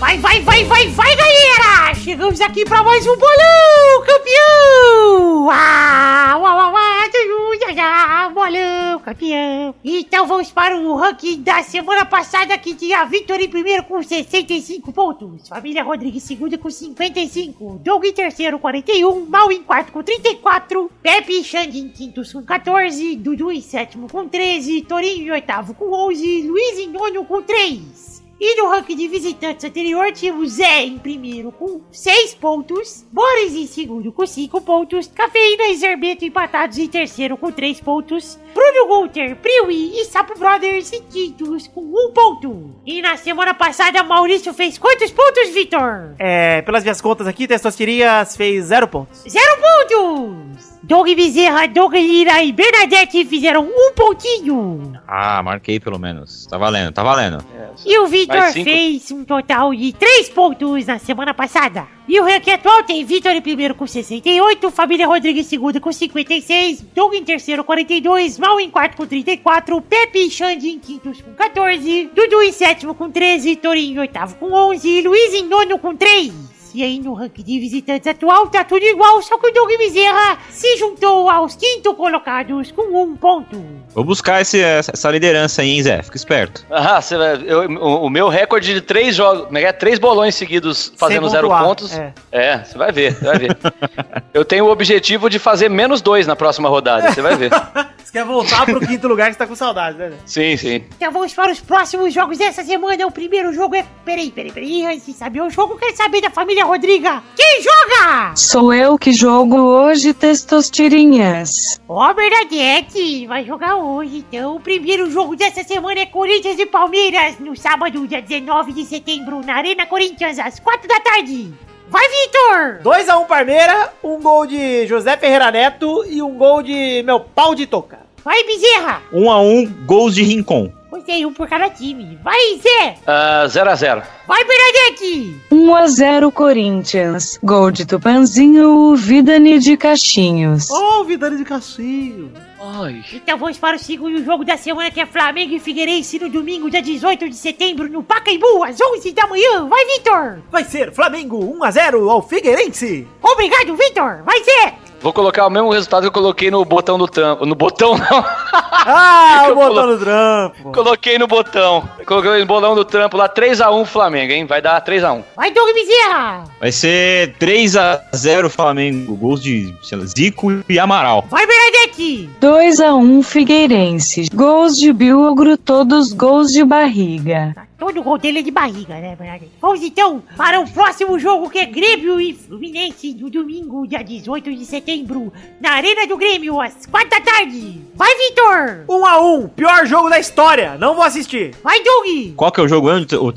[0.06, 1.92] Vai, vai, vai, vai, vai, galera!
[1.96, 5.50] Chegamos aqui pra mais um bolão, campeão!
[5.50, 9.74] Ah, uau, uau, uau, bolão, campeão!
[9.84, 14.92] Então vamos para o ranking da semana passada que tinha Victor em primeiro com 65
[14.92, 20.04] pontos, Família Rodrigues em segundo com 55, Doug em terceiro 41, Mal em quarto com
[20.04, 25.30] 34, Pepe e Xande em quinto com 14, Dudu em sétimo com 13, Torinho em
[25.32, 28.05] oitavo com 11, Luiz em nono com 3.
[28.38, 33.66] E no ranking de visitantes anterior, tínhamos Zé em primeiro com 6 pontos, Boris em
[33.66, 39.36] segundo com 5 pontos, Cafeína e Zerbeto empatados em terceiro com 3 pontos, Bruno Gunter,
[39.36, 42.74] Priwi e Sapo Brothers em quintos com 1 ponto.
[42.84, 46.14] E na semana passada, Maurício fez quantos pontos, Vitor?
[46.18, 49.24] É, pelas minhas contas aqui, Testostirias fez zero pontos.
[49.26, 50.75] Zero pontos!
[50.86, 54.92] Doug Bezerra, Doug Lira e Bernadette fizeram um pontinho.
[55.04, 56.46] Ah, marquei pelo menos.
[56.46, 57.44] Tá valendo, tá valendo.
[57.84, 58.52] E o cinco.
[58.52, 61.88] fez um total de 3 pontos na semana passada.
[62.06, 65.90] E o ranking atual tem Vitor em primeiro com 68, Família Rodrigues em segundo com
[65.90, 71.20] 56, Doug em terceiro 42, Mal em quarto com 34, Pepe e Xande em quintos
[71.20, 75.48] com 14, Dudu em sétimo com 13, Torinho em oitavo com 11 e Luiz em
[75.48, 76.55] nono com 3.
[76.76, 80.36] E aí no ranking de visitantes atual tá tudo igual, só que o Doug Bezerra
[80.50, 83.58] se juntou aos quinto colocados com um ponto.
[83.94, 86.02] Vou buscar esse, essa liderança aí, hein, Zé?
[86.02, 86.66] Fica esperto.
[86.70, 89.72] Ah, você vai, eu- o, o meu recorde de três jogos, como é que é?
[89.72, 91.96] três bolões seguidos fazendo zero pontos.
[91.96, 92.12] é.
[92.30, 93.56] É, você vai ver, você vai ver.
[94.34, 97.50] eu tenho o objetivo de fazer menos dois na próxima rodada, você vai ver.
[98.16, 100.14] Quer voltar pro quinto lugar que você tá com saudade, né?
[100.24, 100.82] Sim, sim.
[100.96, 103.06] Então vamos para os próximos jogos dessa semana.
[103.06, 103.84] O primeiro jogo é.
[104.06, 104.86] Peraí, peraí, peraí.
[104.86, 107.22] Antes de saber o jogo, quero saber da família Rodriga.
[107.36, 108.34] Quem joga?
[108.34, 111.78] Sou eu que jogo hoje, Testostirinhas.
[111.86, 114.24] Ó, Bernadette, vai jogar hoje.
[114.26, 118.86] Então, o primeiro jogo dessa semana é Corinthians e Palmeiras, no sábado, dia 19 de
[118.86, 121.52] setembro, na Arena Corinthians, às 4 da tarde.
[121.90, 122.80] Vai, Vitor!
[122.82, 127.66] 2x1 Parmeira, um gol de José Ferreira Neto e um gol de meu pau de
[127.66, 128.05] toca.
[128.26, 129.02] Vai, Bezerra!
[129.12, 130.72] Um a um, gols de Rincon.
[130.90, 132.18] Gostei, um por cada time.
[132.24, 132.96] Vai, Zé!
[133.06, 134.02] Ah, zero a zero.
[134.26, 135.36] Vai, Bernadette!
[135.52, 137.38] 1 a 0 Corinthians.
[137.40, 140.68] Gol de Tupanzinho, Vidani de Caixinhos.
[140.70, 142.32] Ô, oh, Vidani de Cassinho.
[142.60, 143.04] Ai.
[143.12, 146.68] Então vamos para o segundo jogo da semana que é Flamengo e Figueirense no domingo,
[146.68, 149.68] dia 18 de setembro, no Pacaembu, às 11 da manhã.
[149.68, 150.38] Vai, Vitor!
[150.50, 153.06] Vai ser Flamengo 1x0 ao Figueirense.
[153.22, 154.24] Obrigado, Vitor!
[154.24, 154.85] Vai ser!
[155.06, 157.46] Vou colocar o mesmo resultado que eu coloquei no botão do tampo.
[157.46, 158.24] No botão não.
[158.88, 160.72] Ah, o botão colo- do trampo.
[160.72, 161.88] coloquei no botão.
[162.06, 164.46] Coloquei no bolão do trampo lá 3x1 Flamengo, hein?
[164.46, 165.22] Vai dar 3x1.
[165.36, 166.44] Vai, Doug Bezerra!
[166.60, 169.16] Vai ser 3 a 0 Flamengo.
[169.16, 171.24] Gols de sei lá, Zico e Amaral.
[171.28, 172.30] Vai, Bernadette!
[172.40, 174.28] 2 a 1 Figueirense.
[174.32, 177.54] Gols de Bilogro, todos gols de barriga.
[177.78, 179.52] Todo gol dele é de barriga, né, Bernadette?
[179.60, 184.54] Vamos então para o próximo jogo que é Grêmio e Fluminense no domingo, dia 18
[184.54, 187.82] de setembro, na Arena do Grêmio, às 4 da tarde.
[187.94, 188.84] Vai, Vitor!
[188.88, 190.78] 1x1, pior jogo da história.
[190.78, 191.54] Não vou assistir.
[191.62, 192.34] Vai, Doug!
[192.34, 193.26] Qual que é o jogo antes, o?
[193.28, 193.32] Eu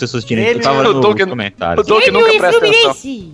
[0.46, 0.62] Grêmio.
[0.64, 1.84] tava Eu no tô que- comentário.
[1.84, 2.54] Doug Grêmio nunca e.
[2.54, 3.34] Fluminense!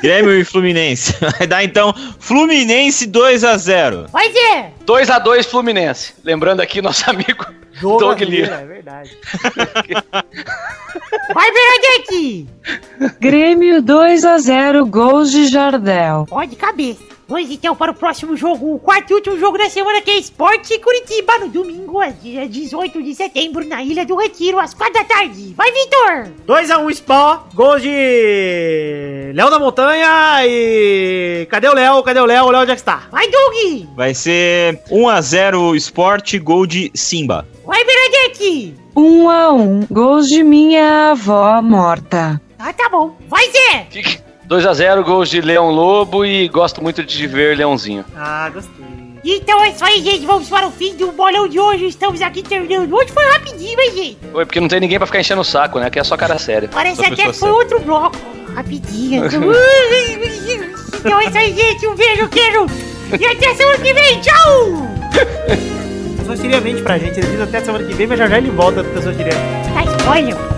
[0.00, 1.14] Grêmio e Fluminense.
[1.38, 4.30] Vai dar então Fluminense 2 a 0 Vai,
[4.86, 4.92] Zé!
[4.92, 6.14] 2x2 Fluminense.
[6.24, 8.60] Lembrando aqui nosso amigo Jogo Doug Lira, Lira.
[8.60, 9.18] é verdade.
[11.34, 12.48] Vai, Bernadette!
[13.20, 16.26] Grêmio 2 a 0 gols de Jardel.
[16.30, 17.15] Ó, de cabeça.
[17.28, 20.16] Vamos então para o próximo jogo, o quarto e último jogo da semana, que é
[20.16, 25.02] Esporte Curitiba, no domingo, dia 18 de setembro, na Ilha do Retiro, às 4 da
[25.02, 25.52] tarde.
[25.56, 26.28] Vai, Vitor!
[26.46, 31.48] 2x1 Spa, gol de Léo da Montanha e...
[31.50, 32.00] Cadê o Léo?
[32.04, 32.44] Cadê o Léo?
[32.44, 33.08] O Léo onde é que está?
[33.10, 33.88] Vai, Doug!
[33.96, 37.44] Vai ser 1 a 0 Sport, gol de Simba.
[37.64, 38.72] Vai, Bernadette!
[38.94, 42.40] 1 a 1 gols de minha avó morta.
[42.56, 43.16] Ah, tá bom.
[43.28, 44.25] Vai, Zé!
[44.48, 48.04] 2x0, gols de Leão Lobo e gosto muito de ver Leãozinho.
[48.16, 48.86] Ah, gostei.
[49.24, 50.24] Então é isso aí, gente.
[50.24, 51.86] Vamos para o fim do bolão de hoje.
[51.86, 52.92] Estamos aqui terminando.
[52.92, 54.18] Hoje foi rapidinho, hein, gente?
[54.30, 55.90] Foi porque não tem ninguém pra ficar enchendo o saco, né?
[55.90, 56.68] Que é só cara séria.
[56.72, 58.16] Parece até que foi outro bloco.
[58.54, 59.26] Rapidinho.
[59.26, 61.86] então é isso aí, gente.
[61.88, 62.66] Um beijo, queijo.
[63.20, 64.96] E até semana que vem, tchau!
[66.24, 67.18] Só seria mente pra gente.
[67.18, 69.36] Ele diz até semana que vem, mas já já ele volta pro pessoa direto.
[69.74, 70.55] Tá spoiler.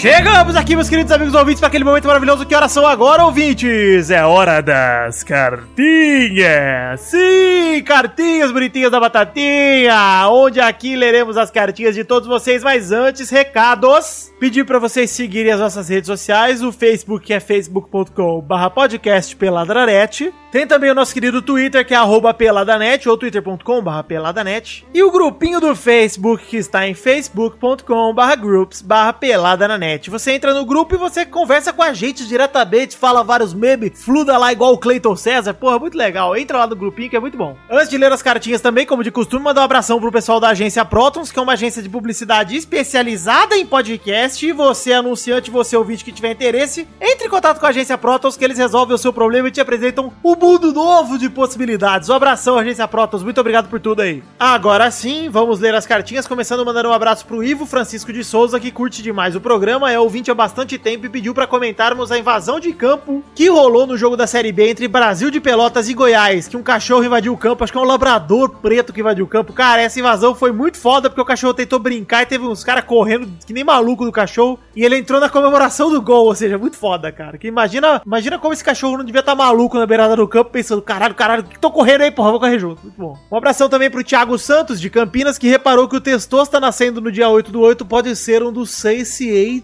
[0.00, 2.46] Chegamos aqui, meus queridos amigos ouvintes, para aquele momento maravilhoso.
[2.46, 4.12] Que horas são agora, ouvintes?
[4.12, 7.00] É hora das cartinhas!
[7.00, 10.28] Sim, cartinhas bonitinhas da Batatinha!
[10.28, 14.32] Onde aqui leremos as cartinhas de todos vocês, mas antes, recados.
[14.38, 16.62] Pedir para vocês seguirem as nossas redes sociais.
[16.62, 19.36] O Facebook é facebook.com/barra podcast.
[20.52, 24.86] Tem também o nosso querido Twitter, que é arroba peladanet, ou twitter.com/barra peladanet.
[24.94, 29.87] E o grupinho do Facebook, que está em facebook.com/barra groups/barra peladanet.
[30.10, 34.36] Você entra no grupo e você conversa com a gente diretamente, fala vários memes, fluda
[34.36, 35.54] lá igual o Cleiton César.
[35.54, 36.36] Porra, muito legal.
[36.36, 37.56] Entra lá no grupinho que é muito bom.
[37.70, 40.50] Antes de ler as cartinhas também, como de costume, mandar um abração pro pessoal da
[40.50, 44.44] agência Protons, que é uma agência de publicidade especializada em podcast.
[44.46, 48.36] E você, anunciante, você ouvinte que tiver interesse, entre em contato com a agência Protons,
[48.36, 52.08] que eles resolvem o seu problema e te apresentam um mundo novo de possibilidades.
[52.08, 53.22] Um abração, agência Protons.
[53.22, 54.22] Muito obrigado por tudo aí.
[54.38, 58.60] Agora sim, vamos ler as cartinhas, começando mandando um abraço pro Ivo Francisco de Souza,
[58.60, 59.40] que curte demais o
[59.78, 63.48] programa, é ouvinte há bastante tempo e pediu para comentarmos a invasão de campo que
[63.48, 67.04] rolou no jogo da Série B entre Brasil de Pelotas e Goiás, que um cachorro
[67.04, 69.52] invadiu o campo, acho que é um labrador preto que invadiu o campo.
[69.52, 72.84] Cara, essa invasão foi muito foda porque o cachorro tentou brincar e teve uns caras
[72.84, 76.58] correndo que nem maluco do cachorro e ele entrou na comemoração do gol, ou seja,
[76.58, 77.38] muito foda, cara.
[77.38, 80.50] Que imagina, imagina como esse cachorro não devia estar tá maluco na beirada do campo
[80.50, 82.82] pensando, caralho, caralho, tô correndo aí, porra, vou correr junto.
[82.82, 83.16] Muito bom.
[83.30, 87.12] Um abração também pro Thiago Santos de Campinas que reparou que o Testosta nascendo no
[87.12, 88.70] dia 8 do 8 pode ser um dos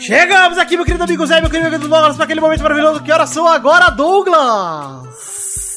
[0.09, 3.03] Chegamos aqui, meu querido amigo Zé, meu querido amigo Douglas, para aquele momento maravilhoso.
[3.03, 5.28] Que horas são agora, Douglas?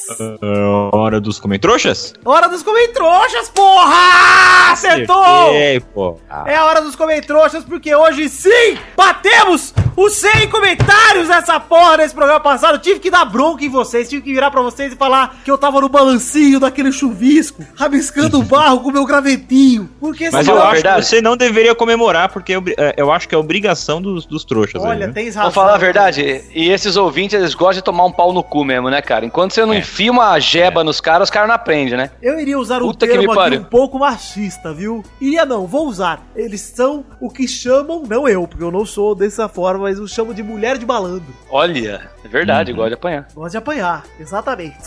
[0.10, 2.14] É hora dos comentrouxas?
[2.26, 4.72] Hora dos comentroxas, porra!
[4.72, 5.22] Acertou!
[5.24, 5.84] Acertei.
[6.30, 11.98] Ah, É a hora dos comentroxas, porque hoje sim batemos os 100 comentários dessa porra
[11.98, 12.80] nesse programa passado.
[12.80, 15.58] Tive que dar bronca em vocês, tive que virar pra vocês e falar que eu
[15.58, 19.90] tava no balancinho daquele chuvisco, rabiscando o barro com o meu gravetinho.
[20.00, 21.02] Porque Mas senão- eu acho verdade?
[21.02, 24.44] que você não deveria comemorar, porque eu, é, eu acho que é obrigação dos, dos
[24.46, 24.84] trouxas.
[24.84, 25.14] aí, Olha, né?
[25.14, 25.42] tens razão.
[25.52, 28.64] Vamos falar a verdade, e esses ouvintes, eles gostam de tomar um pau no cu
[28.64, 29.26] mesmo, né, cara?
[29.26, 29.78] Enquanto você não É.
[29.80, 32.12] enfia uma jeba nos caras, os caras não aprendem, né?
[32.22, 35.04] Eu iria usar um Puta que termo aqui um pouco machista, viu?
[35.20, 36.26] Iria não, vou usar.
[36.36, 40.08] Eles são o que chamam, não eu, porque eu não sou dessa forma, mas eu
[40.08, 41.34] chamo de mulher de malandro.
[41.50, 43.28] Olha, é verdade, gosta de apanhar.
[43.34, 44.78] Gosta de apanhar, exatamente.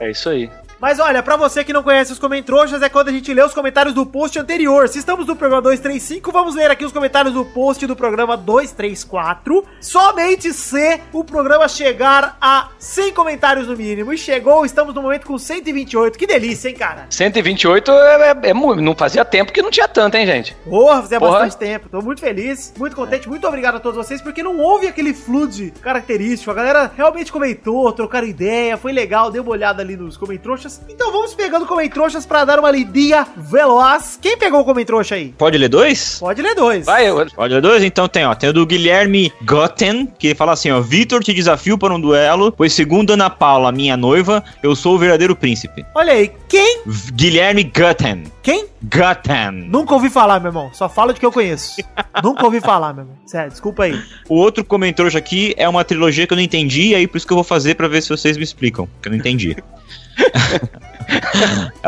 [0.00, 0.50] É isso aí.
[0.82, 3.54] Mas olha, pra você que não conhece os comentroxas, é quando a gente lê os
[3.54, 4.88] comentários do post anterior.
[4.88, 9.64] Se estamos no programa 235, vamos ler aqui os comentários do post do programa 234.
[9.80, 14.12] Somente se o programa chegar a 100 comentários no mínimo.
[14.12, 16.18] E chegou, estamos no momento com 128.
[16.18, 17.06] Que delícia, hein, cara?
[17.08, 20.56] 128 é, é, é não fazia tempo que não tinha tanto, hein, gente?
[20.68, 21.38] Porra, fazia Porra.
[21.38, 21.88] bastante tempo.
[21.88, 25.74] Tô muito feliz, muito contente, muito obrigado a todos vocês, porque não houve aquele flood
[25.80, 26.50] característico.
[26.50, 30.71] A galera realmente comentou, trocaram ideia, foi legal, deu uma olhada ali nos comentroxas.
[30.88, 34.18] Então vamos pegando comentroxas pra dar uma lidinha veloz.
[34.20, 35.34] Quem pegou o comentrouxa aí?
[35.36, 36.18] Pode ler dois?
[36.20, 36.86] Pode ler dois.
[36.86, 37.82] Vai, eu- Pode ler dois?
[37.82, 38.34] Então tem, ó.
[38.34, 40.80] Tem o do Guilherme Gotten, que fala assim, ó.
[40.80, 44.98] Vitor, te desafio para um duelo, pois segundo Ana Paula, minha noiva, eu sou o
[44.98, 45.84] verdadeiro príncipe.
[45.94, 46.80] Olha aí, quem?
[47.12, 48.24] Guilherme Gutten.
[48.42, 48.66] Quem?
[48.82, 49.52] Gutten.
[49.68, 50.70] Nunca ouvi falar, meu irmão.
[50.72, 51.76] Só falo de que eu conheço.
[52.22, 53.16] Nunca ouvi falar, meu irmão.
[53.26, 54.00] Sério, desculpa aí.
[54.28, 57.16] O outro comentário hoje aqui é uma trilogia que eu não entendi, e aí por
[57.16, 59.56] isso que eu vou fazer pra ver se vocês me explicam, que eu não entendi.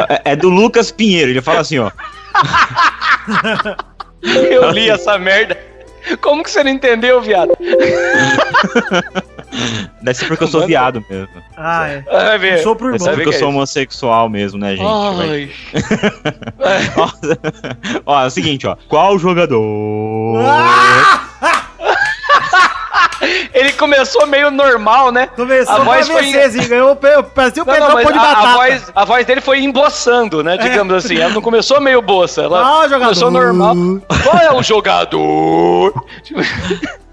[0.08, 1.90] é, é do Lucas Pinheiro, ele fala assim, ó.
[4.32, 5.58] eu li essa merda.
[6.20, 7.56] Como que você não entendeu, viado?
[10.02, 10.68] Deve ser porque eu sou Manda.
[10.68, 11.28] viado mesmo.
[11.56, 12.02] Ah, é.
[12.02, 12.58] Vai ver.
[12.58, 13.14] Sou pro Deve irmão.
[13.14, 14.86] ser porque eu sou homossexual mesmo, né, gente?
[14.86, 15.50] Ai.
[16.96, 17.08] ó,
[18.12, 18.76] ó, é o seguinte, ó.
[18.88, 20.42] Qual jogador...
[20.44, 21.30] Ah!
[23.54, 25.28] Ele começou meio normal, né?
[25.28, 26.22] Começou A voz foi-
[26.66, 27.66] ganhou parecia o
[28.02, 28.48] pão de a, batata.
[28.48, 30.56] a voz, a voz dele foi emboçando, né?
[30.56, 31.16] Digamos assim.
[31.18, 32.42] Ela não começou meio boça.
[32.42, 33.04] Ela Ah, jogador.
[33.04, 33.74] começou normal.
[34.24, 35.94] Qual é o jogador?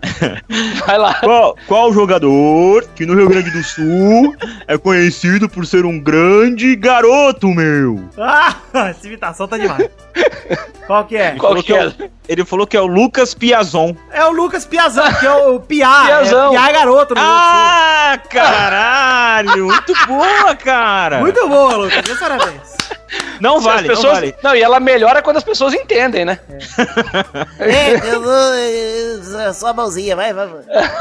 [0.86, 1.14] Vai lá.
[1.16, 4.36] Qual, qual jogador que no Rio Grande do Sul
[4.68, 8.04] é conhecido por ser um grande garoto, meu?
[8.18, 8.56] Ah,
[8.89, 9.89] essa imitação tá demais.
[10.88, 11.32] Qual que é?
[11.32, 11.84] Qual falou que que é?
[11.84, 13.95] é o- Ele falou que é o Lucas Piazon.
[14.12, 16.04] É o Lucas Piazão, que é o Piá.
[16.06, 16.47] Piazão.
[16.47, 17.16] É, Piá é garoto.
[17.16, 19.66] no Ah, caralho!
[19.68, 21.20] Muito boa, cara!
[21.20, 22.20] Muito boa, Lucas.
[22.20, 22.70] Parabéns.
[23.39, 24.36] Não vale, pessoas, não vale.
[24.44, 26.39] não, e ela melhora quando as pessoas entendem, né?
[27.60, 29.39] É, eu vou.
[29.39, 30.48] é, Só a mãozinha, vai, vai.
[30.48, 30.62] vai.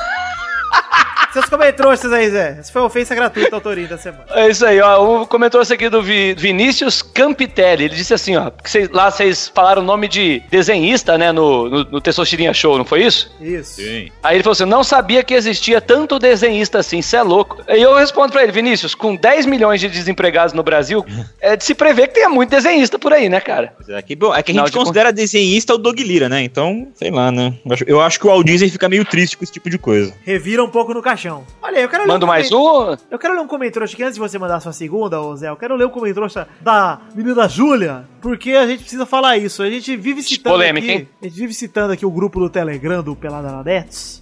[1.32, 2.56] Seus comentários aí, Zé.
[2.58, 4.24] Essa foi a ofensa gratuita ao Torinho da semana.
[4.30, 5.22] É isso aí, ó.
[5.22, 7.84] O comentário esse aqui do Vi- Vinícius Campitelli.
[7.84, 8.50] Ele disse assim, ó.
[8.50, 11.30] Que cês- lá vocês falaram o nome de desenhista, né?
[11.32, 13.30] No, no, no Testosterinha Show, não foi isso?
[13.40, 13.74] Isso.
[13.80, 14.10] Sim.
[14.22, 17.62] Aí ele falou assim: não sabia que existia tanto desenhista assim, cê é louco.
[17.68, 21.04] Aí eu respondo pra ele, Vinícius, com 10 milhões de desempregados no Brasil,
[21.40, 23.72] é de se prever que tenha muito desenhista por aí, né, cara?
[23.76, 26.28] Pois É que, bom, é que a Não, gente de considera desenhista o Doug Lira,
[26.28, 26.42] né?
[26.42, 27.54] Então, sei lá, né?
[27.64, 29.78] Eu acho, eu acho que o Walt Disney fica meio triste com esse tipo de
[29.78, 30.12] coisa.
[30.24, 31.44] Revira um pouco no caixão.
[31.62, 32.96] Olha, eu quero ler Manda um mais um?
[33.10, 35.48] Eu quero ler um comentário aqui antes de você mandar a sua segunda, ô Zé.
[35.50, 38.08] Eu quero ler o comentário da menina Júlia.
[38.20, 39.62] Porque a gente precisa falar isso.
[39.62, 41.08] A gente vive citando Polêmica, aqui, hein?
[41.20, 43.64] a gente vive citando aqui o grupo do Telegram do Pelada na.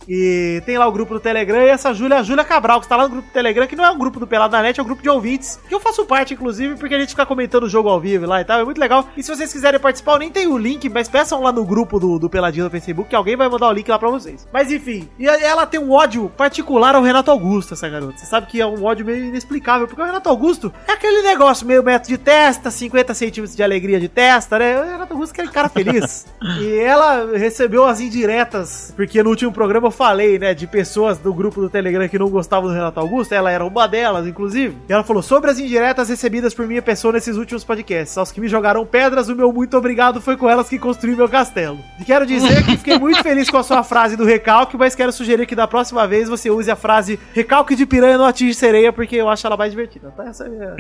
[0.09, 2.97] E tem lá o grupo do Telegram e essa Júlia, a Júlia Cabral, que está
[2.97, 4.83] lá no grupo do Telegram, que não é um grupo do Pelada na Net, é
[4.83, 7.69] um grupo de ouvintes, que eu faço parte, inclusive, porque a gente fica comentando o
[7.69, 9.09] jogo ao vivo lá e tal, é muito legal.
[9.17, 11.99] E se vocês quiserem participar, eu nem tenho o link, mas peçam lá no grupo
[11.99, 14.47] do, do Peladinho no Facebook, que alguém vai mandar o link lá pra vocês.
[14.53, 18.19] Mas enfim, e ela tem um ódio particular ao Renato Augusto, essa garota.
[18.19, 21.67] Você sabe que é um ódio meio inexplicável, porque o Renato Augusto é aquele negócio
[21.67, 24.81] meio metro de testa, 50 centímetros de alegria de testa, né?
[24.81, 26.27] O Renato Augusto é aquele cara feliz.
[26.61, 31.33] e ela recebeu as indiretas, porque no último programa eu falei, né, de pessoas do
[31.33, 34.77] grupo do Telegram que não gostavam do Renato Augusto, ela era uma delas, inclusive.
[34.89, 38.19] E ela falou sobre as indiretas recebidas por minha pessoa nesses últimos podcasts.
[38.19, 41.29] Aos que me jogaram pedras, o meu muito obrigado foi com elas que construí meu
[41.29, 41.79] castelo.
[42.01, 45.13] E quero dizer que fiquei muito feliz com a sua frase do recalque, mas quero
[45.13, 48.93] sugerir que da próxima vez você use a frase recalque de piranha não atinge sereia,
[48.93, 50.13] porque eu acho ela mais divertida.
[50.17, 50.25] Tá?
[50.25, 50.75] Essa é a minha,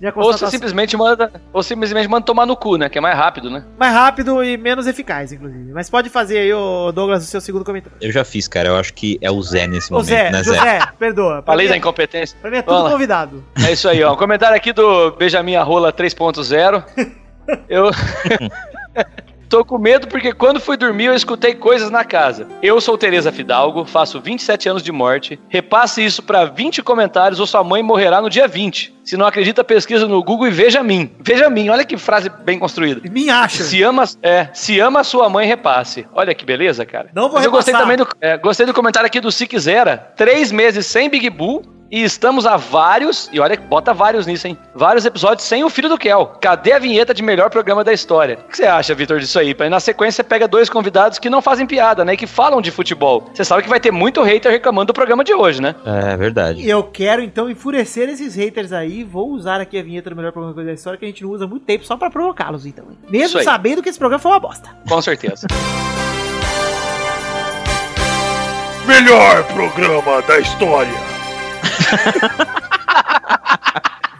[0.00, 2.88] minha, Ou simplesmente manda, ou simplesmente manda tomar no cu, né?
[2.88, 3.64] Que é mais rápido, né?
[3.78, 5.72] Mais rápido e menos eficaz, inclusive.
[5.72, 7.96] Mas pode fazer aí, ô Douglas, o seu segundo comentário.
[8.00, 8.68] Eu já fiz, cara.
[8.68, 10.54] Eu acho que é o Zé nesse Ô momento, Zé, né, Zé?
[10.54, 11.42] José, perdoa.
[11.44, 12.36] Falei da é- incompetência.
[12.40, 12.90] pra mim é tudo Vamos lá.
[12.92, 13.44] convidado.
[13.66, 14.12] É isso aí, ó.
[14.12, 16.84] Um comentário aqui do Benjamin Arrola 3.0.
[17.68, 17.90] Eu.
[19.54, 22.48] Tô com medo porque quando fui dormir eu escutei coisas na casa.
[22.60, 25.38] Eu sou Tereza Fidalgo, faço 27 anos de morte.
[25.48, 28.92] Repasse isso pra 20 comentários ou sua mãe morrerá no dia 20.
[29.04, 31.08] Se não acredita, pesquisa no Google e veja mim.
[31.20, 33.08] Veja mim, olha que frase bem construída.
[33.08, 33.62] Me acha.
[33.62, 36.04] Se ama, é, se ama sua mãe, repasse.
[36.12, 37.10] Olha que beleza, cara.
[37.14, 37.96] Não vou Mas eu gostei repassar.
[37.96, 39.98] também do, é, gostei do comentário aqui do Se Quisera.
[40.16, 41.62] Três meses sem Big Bull
[41.94, 44.58] e estamos a vários, e olha, bota vários nisso, hein?
[44.74, 46.26] Vários episódios sem o filho do Kel.
[46.40, 48.36] Cadê a vinheta de melhor programa da história?
[48.44, 49.54] O que você acha, Vitor, disso aí?
[49.70, 52.14] Na sequência você pega dois convidados que não fazem piada, né?
[52.14, 53.30] E que falam de futebol.
[53.32, 55.76] Você sabe que vai ter muito hater reclamando do programa de hoje, né?
[55.86, 56.62] É verdade.
[56.62, 59.04] E eu quero então enfurecer esses haters aí.
[59.04, 61.44] Vou usar aqui a vinheta do melhor programa da história que a gente não usa
[61.44, 62.86] há muito tempo só pra provocá-los, então.
[62.90, 62.98] hein?
[63.08, 64.68] Mesmo sabendo que esse programa foi uma bosta.
[64.88, 65.46] Com certeza.
[68.84, 71.13] Melhor programa da história.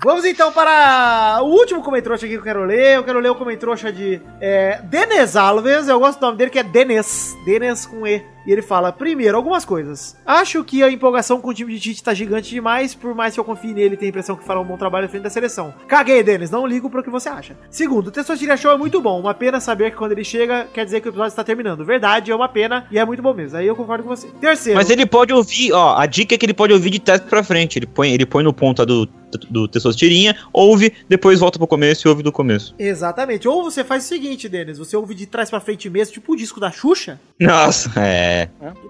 [0.04, 2.96] Vamos então para o último comentrouxa aqui que eu quero ler.
[2.96, 5.88] Eu quero ler o comentrouxa de é, Denis Alves.
[5.88, 7.34] Eu gosto do nome dele que é Denis.
[7.46, 8.33] Denis com E.
[8.46, 10.16] E ele fala, primeiro, algumas coisas.
[10.24, 13.40] Acho que a empolgação com o time de Tite tá gigante demais, por mais que
[13.40, 15.74] eu confie nele tenha a impressão que fará um bom trabalho à frente da seleção.
[15.88, 17.56] Caguei, Denis, não ligo pro que você acha.
[17.70, 19.20] Segundo, o Testosteria Show é muito bom.
[19.20, 21.84] Uma pena saber que quando ele chega, quer dizer que o episódio está terminando.
[21.84, 23.56] Verdade, é uma pena e é muito bom mesmo.
[23.56, 24.28] Aí eu concordo com você.
[24.40, 24.78] Terceiro.
[24.78, 27.42] Mas ele pode ouvir, ó, a dica é que ele pode ouvir de teste pra
[27.42, 27.78] frente.
[27.78, 29.08] Ele põe, ele põe no ponta do,
[29.50, 32.74] do Testosterinha, ouve, depois volta pro começo e ouve do começo.
[32.78, 33.48] Exatamente.
[33.48, 36.36] Ou você faz o seguinte, Denis, você ouve de trás pra frente mesmo, tipo o
[36.36, 38.33] disco da Xuxa, Nossa, é.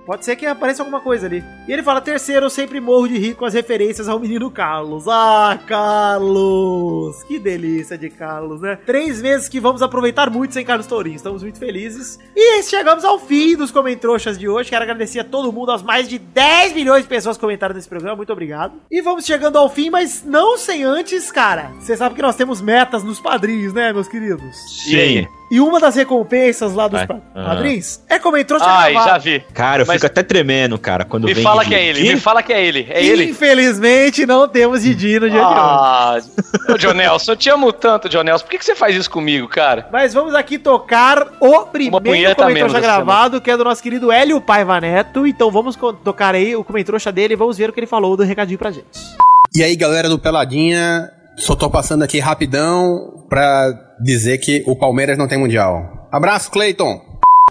[0.07, 1.43] Pode ser que apareça alguma coisa ali.
[1.67, 5.07] E ele fala: terceiro, eu sempre morro de rir com as referências ao menino Carlos.
[5.09, 7.23] Ah, Carlos!
[7.25, 8.79] Que delícia de Carlos, né?
[8.85, 11.17] Três meses que vamos aproveitar muito sem Carlos Tourinho.
[11.17, 12.19] Estamos muito felizes.
[12.35, 14.71] E chegamos ao fim dos comentroxas de hoje.
[14.71, 17.89] Quero agradecer a todo mundo, aos mais de 10 milhões de pessoas que comentaram nesse
[17.89, 18.17] programa.
[18.17, 18.75] Muito obrigado.
[18.91, 21.73] E vamos chegando ao fim, mas não sem antes, cara.
[21.81, 24.57] Você sabe que nós temos metas nos padrinhos, né, meus queridos?
[25.01, 25.29] Aí?
[25.55, 27.21] E uma das recompensas lá dos Aham.
[27.33, 29.11] padrinhos é comentroxa Ai, gravado.
[29.13, 29.41] já vi.
[29.55, 31.45] Cara, eu Mas- fico até tremendo, cara, quando Me vem.
[31.45, 32.89] fala de- que é ele, me fala que é ele.
[32.91, 33.31] É ele.
[33.31, 35.55] Infelizmente, não temos Didi no dia de hoje.
[35.57, 36.19] Ah,
[36.71, 38.45] ô Jonelson, eu te amo tanto, Jonelson.
[38.45, 39.87] Por que, que você faz isso comigo, cara?
[39.93, 44.81] Mas vamos aqui tocar o primeiro comentário gravado, que é do nosso querido Hélio Paiva
[44.81, 45.25] Neto.
[45.25, 48.25] Então vamos tocar aí o comentário dele e vamos ver o que ele falou do
[48.25, 48.87] recadinho pra gente.
[49.55, 55.19] E aí, galera do Peladinha, só tô passando aqui rapidão pra dizer que o Palmeiras
[55.19, 56.09] não tem mundial.
[56.11, 57.03] Abraço, Cleiton!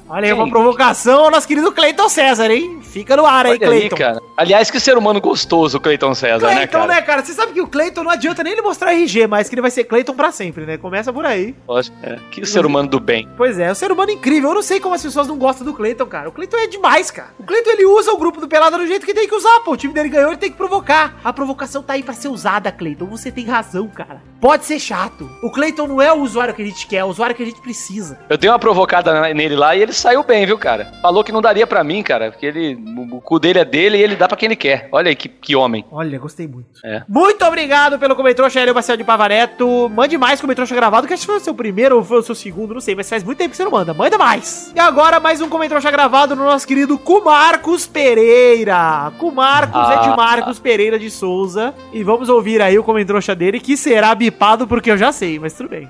[0.10, 2.80] Olha aí, uma provocação ao nosso querido Cleiton César, hein?
[2.84, 3.96] Fica no ar aí, Cleiton.
[4.36, 6.88] Aliás, que ser humano gostoso o Cleiton César, né, Cleiton, cara?
[6.88, 7.24] né, cara?
[7.24, 9.70] Você sabe que o Cleiton não adianta nem ele mostrar RG, mas que ele vai
[9.70, 10.78] ser Cleiton pra sempre, né?
[10.78, 11.56] Começa por aí.
[11.68, 12.18] Lógico, é.
[12.32, 13.30] Que ser humano do bem.
[13.38, 14.50] Pois é, é um ser humano incrível.
[14.50, 16.30] Eu não sei como as pessoas não gostam do Cleiton, cara.
[16.30, 17.30] O Cleiton é demais, cara.
[17.38, 19.74] O Cleiton ele usa o grupo do Pelada do jeito que tem que usar, pô.
[19.74, 21.16] O time dele ganhou, ele tem que provocar.
[21.24, 23.06] A provocação tá aí pra ser usada, Cleiton.
[23.06, 24.22] Você tem razão, cara.
[24.42, 25.30] Pode ser chato.
[25.42, 27.46] O Cleiton não é o usuário que a gente quer, é o usuário que a
[27.46, 28.20] gente precisa.
[28.30, 30.92] Eu dei uma provocada nele lá e ele saiu bem, viu, cara?
[31.02, 33.98] Falou que não daria pra mim, cara, porque ele, o, o cu dele é dele
[33.98, 34.88] e ele dá pra quem ele quer.
[34.92, 35.84] Olha aí que, que homem.
[35.92, 36.68] Olha, gostei muito.
[36.84, 37.04] É.
[37.10, 39.90] Muito obrigado pelo comentário, Hélio Marcelo de Pavareto.
[39.90, 42.34] Mande mais comentário gravado, que acho que foi o seu primeiro ou foi o seu
[42.34, 43.94] segundo, não sei, mas faz muito tempo que você não manda.
[43.94, 44.72] Manda mais.
[44.74, 49.12] E agora, mais um comentário gravado no nosso querido Cumarcos Pereira.
[49.20, 50.16] Cumarcos é de Ah.
[50.16, 51.74] Marcos Pereira de Souza.
[51.92, 55.54] E vamos ouvir aí o comentário dele, que será bipado porque eu já sei, mas
[55.54, 55.90] tudo bem.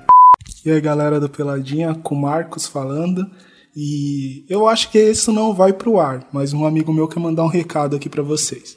[0.64, 3.30] E aí galera do Peladinha, com Marcos falando.
[3.76, 7.42] E eu acho que isso não vai pro ar, mas um amigo meu quer mandar
[7.42, 8.76] um recado aqui pra vocês.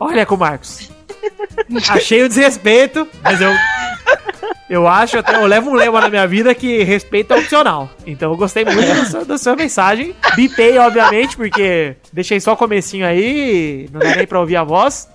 [0.00, 0.90] Olha, Cumarcos.
[1.90, 3.50] Achei o desrespeito, mas eu.
[4.68, 7.88] Eu acho, até eu levo um lema na minha vida que respeito é opcional.
[8.04, 10.14] Então eu gostei muito da sua, da sua mensagem.
[10.34, 15.08] Bipei, obviamente, porque deixei só o comecinho aí, não dá nem pra ouvir a voz.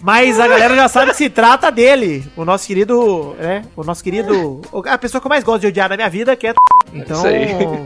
[0.00, 2.24] Mas a galera já sabe que se trata dele.
[2.36, 3.64] O nosso querido, né?
[3.76, 4.60] O nosso querido.
[4.86, 6.54] A pessoa que eu mais gosto de odiar na minha vida, que é.
[6.92, 7.22] Então,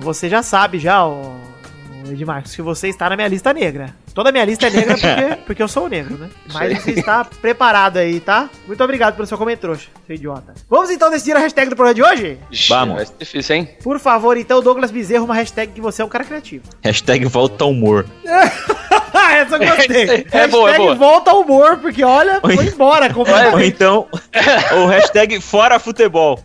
[0.00, 1.34] você já sabe, já, o
[2.10, 3.94] Edmarcos, que você está na minha lista negra.
[4.18, 6.28] Toda a minha lista é negra porque, porque eu sou o negro, né?
[6.52, 8.50] Mas você está preparado aí, tá?
[8.66, 10.54] Muito obrigado pelo seu comentário, trouxa, seu idiota.
[10.68, 12.36] Vamos então decidir a hashtag do programa de hoje?
[12.68, 12.96] Vamos.
[12.96, 13.68] Vai ser difícil, hein?
[13.80, 16.64] Por favor, então, Douglas Bezerro, uma hashtag que você é um cara criativo.
[16.82, 18.06] Hashtag volta ao humor.
[19.30, 20.26] Essa eu gostei.
[20.32, 20.94] É boa, é boa.
[20.96, 23.08] volta ao humor, porque olha, foi embora
[23.52, 24.08] Ou então,
[24.82, 26.42] o hashtag fora futebol.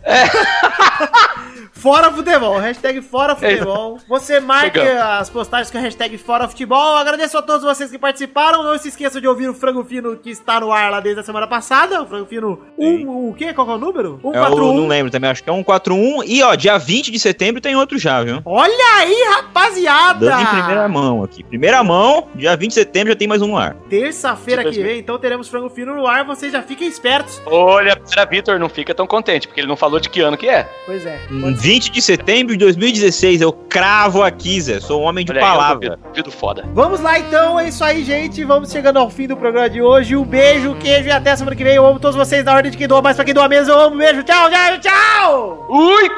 [1.84, 3.98] Fora futebol, hashtag fora futebol.
[4.08, 5.02] Você marque Chegamos.
[5.02, 6.96] as postagens com a hashtag fora futebol.
[6.96, 8.62] Agradeço a todos vocês que participaram.
[8.62, 11.22] Não se esqueçam de ouvir o Frango Fino que está no ar lá desde a
[11.22, 12.00] semana passada.
[12.00, 13.52] O Frango Fino 1, o quê?
[13.52, 14.18] Qual é o número?
[14.24, 14.80] Eu 141.
[14.80, 16.24] não lembro também, acho que é 141.
[16.24, 18.40] E ó, dia 20 de setembro tem outro já, viu?
[18.46, 20.24] Olha aí, rapaziada!
[20.24, 21.44] Dando em primeira mão aqui.
[21.44, 23.76] Primeira mão, dia 20 de setembro já tem mais um no ar.
[23.90, 26.24] Terça-feira que vem, então teremos Frango Fino no ar.
[26.24, 27.42] Vocês já fiquem espertos.
[27.44, 30.48] Olha, para Vitor não fica tão contente, porque ele não falou de que ano que
[30.48, 30.66] é.
[30.86, 31.20] Pois é.
[31.28, 34.80] 20 de setembro de 2016, eu cravo aqui, Zé.
[34.80, 35.98] Sou um homem de Olha aí, palavra.
[36.02, 36.64] eu duvido foda.
[36.72, 38.44] Vamos lá então, é isso aí, gente.
[38.44, 40.16] Vamos chegando ao fim do programa de hoje.
[40.16, 41.74] Um beijo, queijo e até semana que vem.
[41.74, 43.68] Eu amo todos vocês na ordem de quem doa mais pra quem doa menos.
[43.68, 45.66] Eu amo, beijo, tchau, tchau, tchau!
[45.70, 46.08] Ui!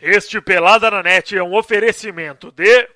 [0.00, 2.88] Este Pelada na Net é um oferecimento de.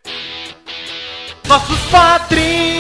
[1.48, 2.76] Nossos padrinhos!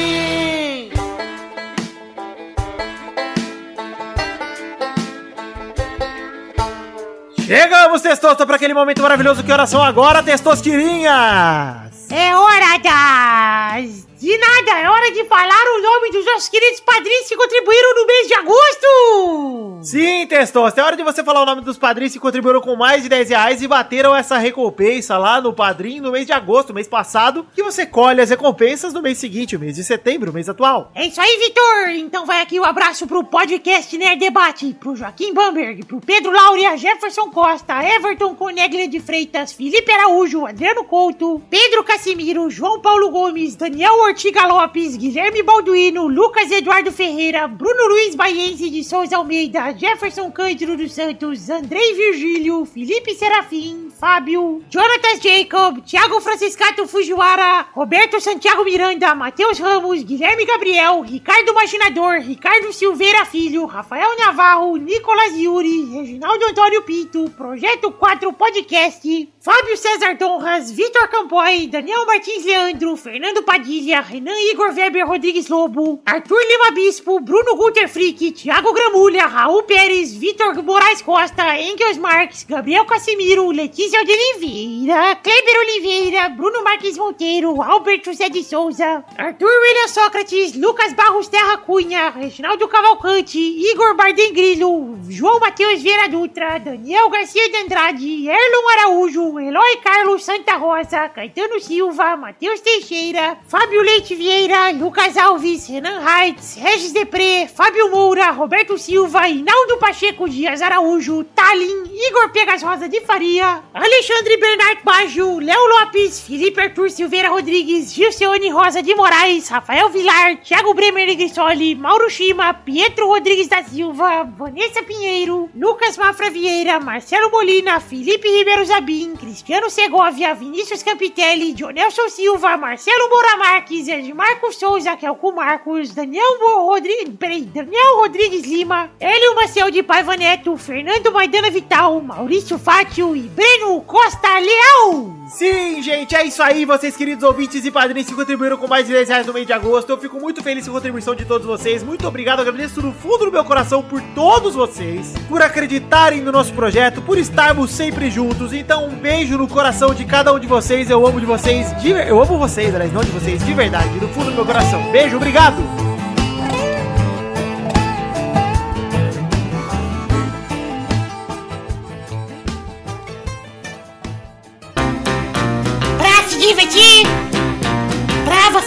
[7.46, 9.44] Chegamos, Testosta, para aquele momento maravilhoso.
[9.44, 12.10] Que horas são agora, Testostirinhas?
[12.10, 14.06] É hora das...
[14.18, 18.06] De nada, é hora de falar o nome dos nossos queridos padrinhos que contribuíram no
[18.06, 19.80] mês de agosto!
[19.82, 23.02] Sim, Testosta, é hora de você falar o nome dos padrinhos que contribuíram com mais
[23.02, 26.88] de 10 reais e bateram essa recompensa lá no padrinho no mês de agosto, mês
[26.88, 30.48] passado, que você colhe as recompensas no mês seguinte, o mês de setembro, o mês
[30.48, 30.90] atual.
[30.94, 31.90] É isso aí, Vitor!
[31.90, 36.76] Então vai aqui o abraço pro podcast Nerd Debate, pro Joaquim Bamberg, pro Pedro Laura,
[36.78, 43.54] Jefferson Costa, Everton Coneglia de Freitas, Felipe Araújo, Adriano Couto, Pedro Casimiro, João Paulo Gomes,
[43.54, 50.30] Daniel Ortiga Lopes, Guilherme Balduino, Lucas Eduardo Ferreira, Bruno Luiz Baiense de Souza Almeida, Jefferson
[50.30, 58.62] Cândido dos Santos, Andrei Virgílio, Felipe Serafim, Fábio, Jonatas Jacob, Thiago Franciscato Fujiwara, Roberto Santiago
[58.62, 66.44] Miranda, Matheus Ramos, Guilherme Gabriel, Ricardo Machinador, Ricardo Silveira Filho, Rafael Navarro, Nicolas Yuri, Reginaldo
[66.44, 69.02] Antônio Pinto, Projeto 4 Podcast,
[69.40, 76.02] Fábio César Donras, Vitor Campoy, Daniel Martins Leandro, Fernando Padilha, Renan Igor Weber Rodrigues Lobo,
[76.04, 82.44] Arthur Lima Bispo, Bruno Gunter Frick, Thiago Gramulha, Raul Pérez, Vitor Moraes Costa, Engels Marques,
[82.44, 89.46] Gabriel Casimiro, Letícia de Oliveira, Kleber Oliveira, Bruno Marques Monteiro, Albert José de Souza, Arthur
[89.46, 96.58] William Sócrates, Lucas Barros Terra Cunha, Reginaldo Cavalcante, Igor Bardem Grillo, João Matheus Vieira Dutra,
[96.58, 103.82] Daniel Garcia de Andrade, Erlon Araújo, Eloy Carlos Santa Rosa, Caetano Silva, Matheus Teixeira, Fábio
[103.82, 110.60] Leite Vieira, Lucas Alves, Renan Heitz, Regis Depré, Fábio Moura, Roberto Silva, Inaldo Pacheco Dias
[110.60, 117.28] Araújo, Talin, Igor Pegas Rosa de Faria, Alexandre Bernard Baggio, Léo Lopes, Felipe Arthur Silveira
[117.28, 123.62] Rodrigues, Gilceone Rosa de Moraes, Rafael Vilar, Thiago Bremer Negrissoli, Mauro Shima, Pietro Rodrigues da
[123.62, 131.52] Silva, Vanessa Pinheiro, Lucas Mafra Vieira, Marcelo Molina, Felipe Ribeiro Zabim, Cristiano Segovia, Vinícius Campitelli,
[131.52, 138.90] Jonelson Silva, Marcelo Moura Marques, Edmarco Souza, Kelco Marcos, Daniel Rodrigues, peraí, Daniel Rodrigues Lima,
[138.98, 145.16] Hélio Maciel de Paiva Neto, Fernando Maidana Vital, Maurício Fátio e Breno Costa Leal.
[145.28, 148.92] Sim, gente, é isso aí, vocês queridos ouvintes e padrinhos que contribuíram com mais de
[148.92, 149.90] 10 reais no mês de agosto.
[149.90, 151.82] Eu fico muito feliz com a contribuição de todos vocês.
[151.82, 156.52] Muito obrigado, agradeço do fundo do meu coração por todos vocês, por acreditarem no nosso
[156.52, 158.52] projeto, por estarmos sempre juntos.
[158.52, 160.88] Então, um beijo no coração de cada um de vocês.
[160.88, 164.08] Eu amo de vocês, de eu amo vocês, aliás, não de vocês, de verdade, do
[164.08, 164.80] fundo do meu coração.
[164.92, 165.85] Beijo, obrigado!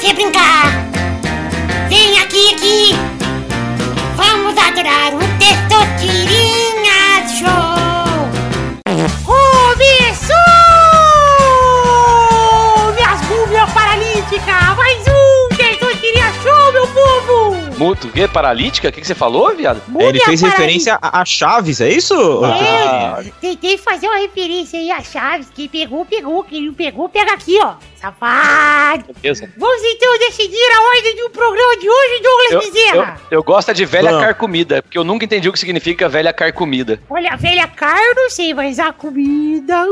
[0.10, 0.72] Você brincar.
[1.88, 2.96] Vem aqui, aqui.
[4.16, 6.49] Vamos adorar o Testosterinha
[17.80, 18.28] Muto, que?
[18.28, 18.90] Paralítica?
[18.90, 19.82] O que, que você falou, viado?
[19.98, 22.14] Ele fez Múmia referência a, a Chaves, é isso?
[22.44, 25.48] É, tentei fazer uma referência aí a Chaves.
[25.56, 26.44] Quem pegou, pegou.
[26.44, 27.76] Quem não pegou, pega aqui, ó.
[27.96, 29.16] Safado.
[29.22, 29.50] Beleza.
[29.58, 33.22] Vamos então decidir a ordem do programa de hoje, Douglas Eu, Bezerra.
[33.32, 34.26] eu, eu gosto é de velha Vamos.
[34.26, 37.00] carcomida, porque eu nunca entendi o que significa velha carcomida.
[37.10, 39.86] Olha, a velha carne, não sei, mas a comida.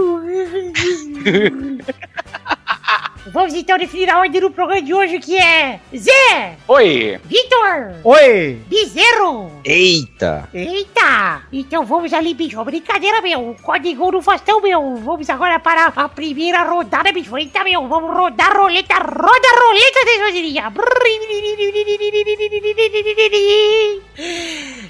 [3.34, 7.20] Vamos então definir a ordem do programa de hoje, que é Zé, Oi!
[7.26, 8.62] Vitor, Oi!
[8.68, 9.52] Bezerro.
[9.64, 10.50] Eita!
[10.54, 11.42] Eita!
[11.52, 12.64] Então vamos ali, bicho.
[12.64, 13.56] Brincadeira, meu.
[13.62, 14.96] Código no Faustão, meu.
[14.98, 17.38] Vamos agora para a primeira rodada, bicho.
[17.38, 17.88] Eita, meu.
[17.88, 18.96] Vamos rodar a roleta.
[18.96, 20.72] Roda a roleta, tesouraria.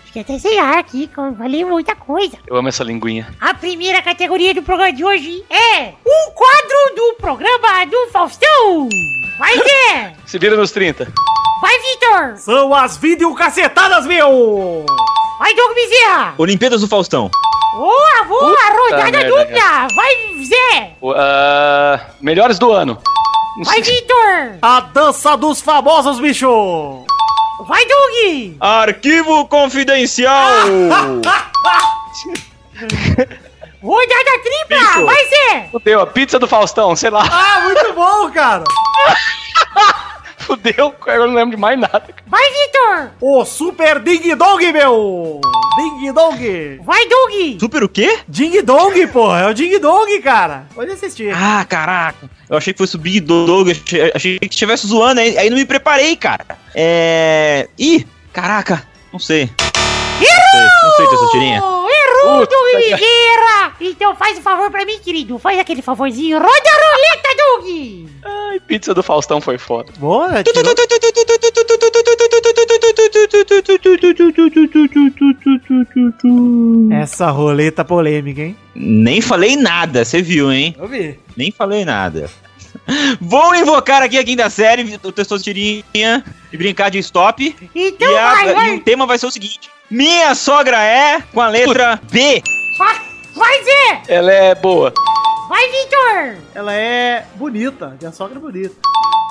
[0.06, 1.10] Fiquei até sem ar aqui.
[1.38, 2.38] Valeu muita coisa.
[2.48, 3.28] Eu amo essa linguinha.
[3.40, 8.90] A primeira categoria do programa de hoje é um quadro do programa do Faustão.
[9.38, 10.14] Vai, Zé.
[10.26, 11.27] Se vira nos 30.
[11.62, 12.38] Vai, Vitor.
[12.38, 14.86] São as videocacetadas, meu!
[15.40, 16.34] Vai, Doug Bezerra.
[16.38, 17.30] Olimpíadas do Faustão.
[17.74, 18.52] Boa, boa.
[18.52, 19.88] Puta Rodada merda, dupla.
[19.96, 20.96] Vai, Zé.
[21.16, 23.00] Ah, melhores do ano.
[23.64, 24.58] Vai, Vitor!
[24.62, 27.06] A dança dos famosos, bicho!
[27.68, 28.56] Vai, Doug!
[28.60, 30.48] Arquivo confidencial!
[33.82, 34.78] Rodada tripla!
[34.78, 35.06] Bicho.
[35.06, 35.70] Vai, Zé!
[35.72, 37.24] Fudeu, a pizza do Faustão, sei lá.
[37.32, 38.64] Ah, muito bom, cara!
[40.48, 42.06] Fudeu, eu não lembro de mais nada.
[42.26, 43.10] Vai, Vitor!
[43.20, 45.42] O Super Ding Dong, meu!
[45.76, 46.80] Ding Dong!
[46.86, 47.60] Vai, Doug!
[47.60, 48.20] Super o quê?
[48.30, 49.42] Ding Dong, porra!
[49.42, 50.66] É o Ding Dong, cara!
[50.74, 51.36] Pode assistir.
[51.36, 52.30] Ah, caraca.
[52.50, 55.58] Eu achei que fosse o Big Dog, achei, achei que estivesse zoando, aí, aí não
[55.58, 56.46] me preparei, cara.
[56.74, 57.68] É...
[57.78, 59.52] Ih, caraca, não sei.
[59.60, 61.62] Não sei, não sei, Tessutirinha.
[61.62, 61.77] Oh,
[62.20, 62.56] errou, Puta
[62.98, 63.86] que-!
[63.86, 65.38] Então faz um favor pra mim, querido.
[65.38, 66.38] Faz aquele favorzinho.
[66.38, 68.10] Roda a roleta, Doug!
[68.26, 69.92] Ai, pizza do Faustão foi foda.
[69.98, 70.74] Boa, tirou...
[76.92, 78.58] Essa roleta polêmica, hein?
[78.76, 80.76] Nem falei nada, você viu, hein?
[80.78, 81.20] Eu vi.
[81.36, 82.30] Nem falei nada.
[83.22, 87.56] Vou invocar aqui a quinta série, o Testosterinha, e brincar de stop.
[87.76, 88.76] Então e, a- vai, e vai!
[88.76, 92.42] o tema vai ser o seguinte: Minha sogra é com a letra B.
[92.78, 93.02] Vai,
[93.36, 94.02] vai, Zé!
[94.08, 94.94] Ela é boa.
[95.50, 96.38] Vai, Vitor!
[96.54, 98.76] Ela é bonita, minha sogra é bonita.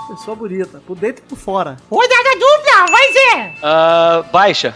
[0.09, 1.77] Pessoa bonita, por dentro e por fora.
[1.91, 2.87] Rodada dupla!
[2.91, 3.55] Vai, Zé!
[3.63, 4.75] Ah, baixa.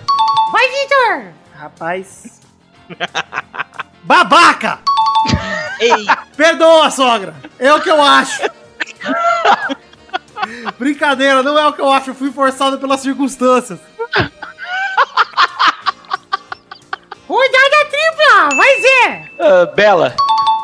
[0.53, 1.33] Vai, Vitor!
[1.57, 2.41] Rapaz.
[4.03, 4.81] Babaca!
[5.79, 6.07] Ei,
[6.37, 7.35] Perdoa, sogra!
[7.59, 8.43] É o que eu acho!
[10.79, 13.79] Brincadeira, não é o que eu acho, eu fui forçado pelas circunstâncias.
[17.29, 18.57] Rodada tripla!
[18.57, 19.31] Vai, Zé!
[19.39, 20.15] Ah, bela.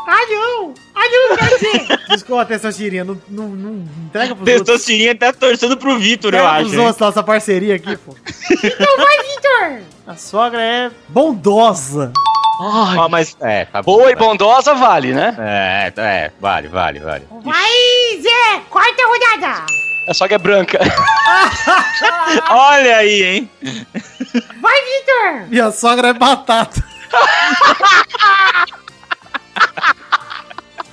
[0.08, 0.74] Ah, não!
[0.94, 2.00] Ah, não, quer dizer!
[2.08, 3.72] Desculpa, Testosterinha, não, não, não
[4.06, 4.66] entrega pros outros.
[4.66, 6.70] Testosterinha tá torcendo pro Vitor, eu acho.
[6.70, 6.76] hein?
[6.76, 8.14] outros nossa parceria aqui, pô.
[8.50, 9.80] Então vai, Vitor!
[10.06, 12.12] A sogra é bondosa.
[12.58, 14.16] Ó, mas é, tá Boa e vai.
[14.16, 15.36] bondosa vale, né?
[15.38, 17.24] É, é, vale, vale, vale.
[17.44, 17.70] Vai,
[18.20, 18.60] Zé!
[18.70, 19.66] Quarta rodada!
[20.08, 20.78] A sogra é branca.
[22.50, 23.50] Olha aí, hein?
[24.60, 25.48] Vai, Vitor!
[25.48, 26.84] Minha sogra é batata.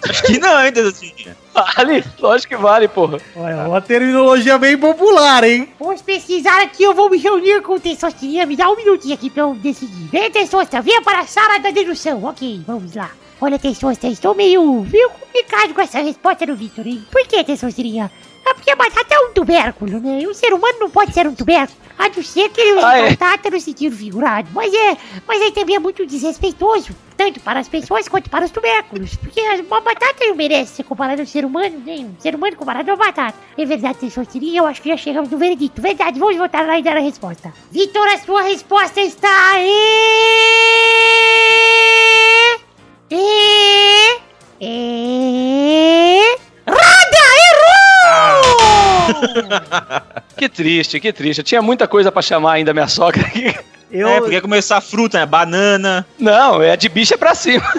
[0.10, 1.38] Acho que não, hein, Testosterinha.
[1.54, 3.20] Vale, lógico que vale, porra.
[3.36, 5.72] Olha, uma terminologia bem popular, hein?
[5.80, 8.46] Vamos pesquisar aqui, eu vou me reunir com o Testosterinha.
[8.48, 10.10] Me dá um minutinho aqui pra eu decidir.
[10.12, 12.24] Vem, Testosta, venha para a sala da dedução.
[12.26, 13.12] Ok, vamos lá.
[13.44, 17.06] Olha, Testosta, estou meio, meio complicado com essa resposta do Vitor, hein?
[17.12, 18.10] Por que, Testosterinha?
[18.46, 20.22] É porque a batata é um tubérculo, né?
[20.22, 21.78] E um ser humano não pode ser um tubérculo.
[22.00, 23.10] A não ser que ele use Ah, é?
[23.10, 24.48] batata no sentido figurado.
[24.54, 24.96] Mas é,
[25.28, 26.96] mas aí também é muito desrespeitoso.
[27.18, 29.18] Tanto para as pessoas quanto para os tubérculos.
[29.18, 32.92] Porque uma batata não merece ser comparada ao ser humano, nem um ser humano comparado
[32.92, 33.38] a uma batata.
[33.58, 35.82] É verdade, Testosterinha, eu acho que já chegamos no veredito.
[35.82, 37.54] Verdade, vamos voltar lá e dar a resposta.
[37.70, 41.73] Vitor, a sua resposta está aí!
[43.16, 44.18] E...
[44.60, 46.36] E...
[46.68, 47.24] Roda!
[47.52, 48.42] Errou!
[50.36, 51.40] Que triste, que triste.
[51.40, 53.56] Eu tinha muita coisa pra chamar ainda minha sogra aqui.
[53.92, 55.26] Eu, É, porque ia começar fruta, né?
[55.26, 56.06] Banana.
[56.18, 57.64] Não, é de bicha pra cima.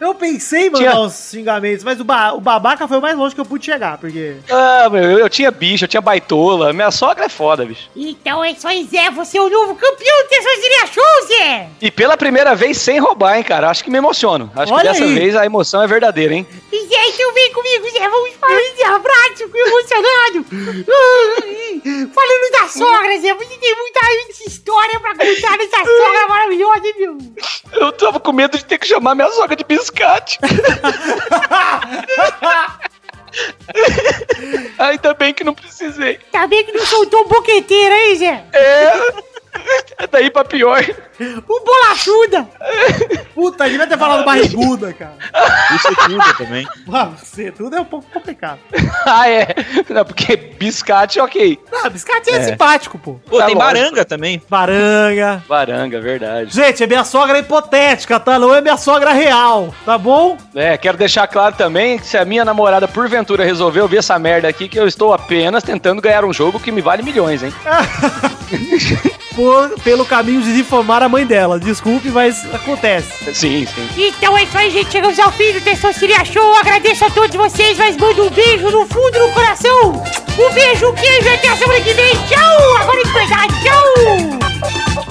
[0.00, 3.16] eu pensei em mandar Tinha- uns xingamentos, mas o, ba- o babaca foi o mais
[3.16, 4.36] longe que eu pude chegar, porque...
[4.50, 6.72] Ah, meu, eu, eu tinha bicho, eu tinha baitola.
[6.72, 7.88] Minha sogra é foda, bicho.
[7.96, 9.10] Então é isso aí, Zé.
[9.10, 11.68] Você é o novo campeão do Testosterinha Show, Zé!
[11.80, 13.68] E pela primeira vez sem roubar, hein, cara.
[13.70, 14.50] Acho que me emociono.
[14.54, 15.14] Acho Olha que dessa aí.
[15.14, 16.46] vez a emoção é verdadeira, hein?
[16.72, 18.08] E Zé, então vem comigo, Zé.
[18.08, 18.84] Vamos falar Zé.
[18.84, 20.46] Abraço, fico emocionado.
[21.80, 23.34] Falando da sogra, Zé.
[23.34, 24.00] Você tem muita
[24.46, 27.18] história pra contar dessa sogra maravilhosa, meu?
[27.72, 30.38] Eu tava com medo de ter que chamar minha sogra de biscate.
[34.78, 36.18] Ainda bem que não precisei.
[36.32, 38.44] Tá bem que não soltou um boqueteiro aí, Zé?
[38.52, 39.27] É
[40.10, 40.82] daí pra pior.
[41.20, 42.48] Um bolachuda.
[43.34, 45.14] Puta, devia ter falado barriguda, cara.
[45.74, 46.68] Isso é tudo também.
[46.92, 48.58] Ah, Você tudo é um pouco complicado.
[49.10, 49.46] Ah, é.
[49.88, 51.58] Não, porque biscate, ok.
[51.82, 52.42] Ah, biscate é, É.
[52.42, 53.14] simpático, pô.
[53.26, 53.58] Pô, Tá tem lógico.
[53.74, 54.42] baranga também.
[54.50, 55.42] Baranga.
[55.48, 56.54] Baranga, verdade.
[56.54, 58.38] Gente, é minha sogra hipotética, tá?
[58.38, 60.36] Não é minha sogra real, tá bom?
[60.54, 64.46] É, quero deixar claro também que se a minha namorada porventura resolver ouvir essa merda
[64.48, 67.52] aqui, que eu estou apenas tentando ganhar um jogo que me vale milhões, hein?
[69.48, 71.58] Por, pelo caminho de difamar a mãe dela.
[71.58, 73.32] Desculpe, mas acontece.
[73.32, 73.88] Sim, sim.
[73.96, 74.92] Então é isso aí, gente.
[74.92, 76.54] Chegamos ao fim do Testosteria Show.
[76.56, 80.02] Agradeço a todos vocês, mas mando um beijo no fundo do coração.
[80.38, 81.30] Um beijo, um queijo.
[81.30, 82.14] Até a semana que vem.
[82.28, 82.76] Tchau.
[82.76, 83.54] Agora de verdade.
[83.62, 85.07] Tchau.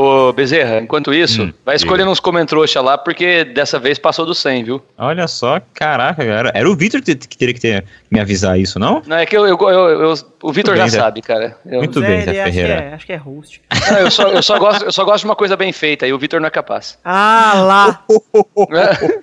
[0.00, 4.32] Ô, Bezerra, enquanto isso, Hum, vai escolhendo uns comentrouxa lá, porque dessa vez passou do
[4.32, 4.82] 100, viu?
[4.96, 9.02] Olha só, caraca, era, era o Victor que, teria que ter, me avisar isso, não?
[9.04, 10.98] Não, é que eu, eu- eu- eu- o Vitor já Zé.
[10.98, 11.56] sabe, cara.
[11.66, 12.80] Eu, Muito bem, Zé ele acho que, Ferreira.
[12.84, 13.60] é, acho que é host.
[13.90, 16.12] não, eu, só, eu, só gosto, eu só gosto de uma coisa bem feita, e
[16.12, 16.96] o Vitor não é capaz.
[17.04, 18.04] Ah, lá.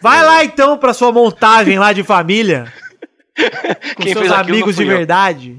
[0.01, 2.65] Vai lá então pra sua montagem lá de família.
[3.95, 5.57] Com Quem seus amigos de verdade.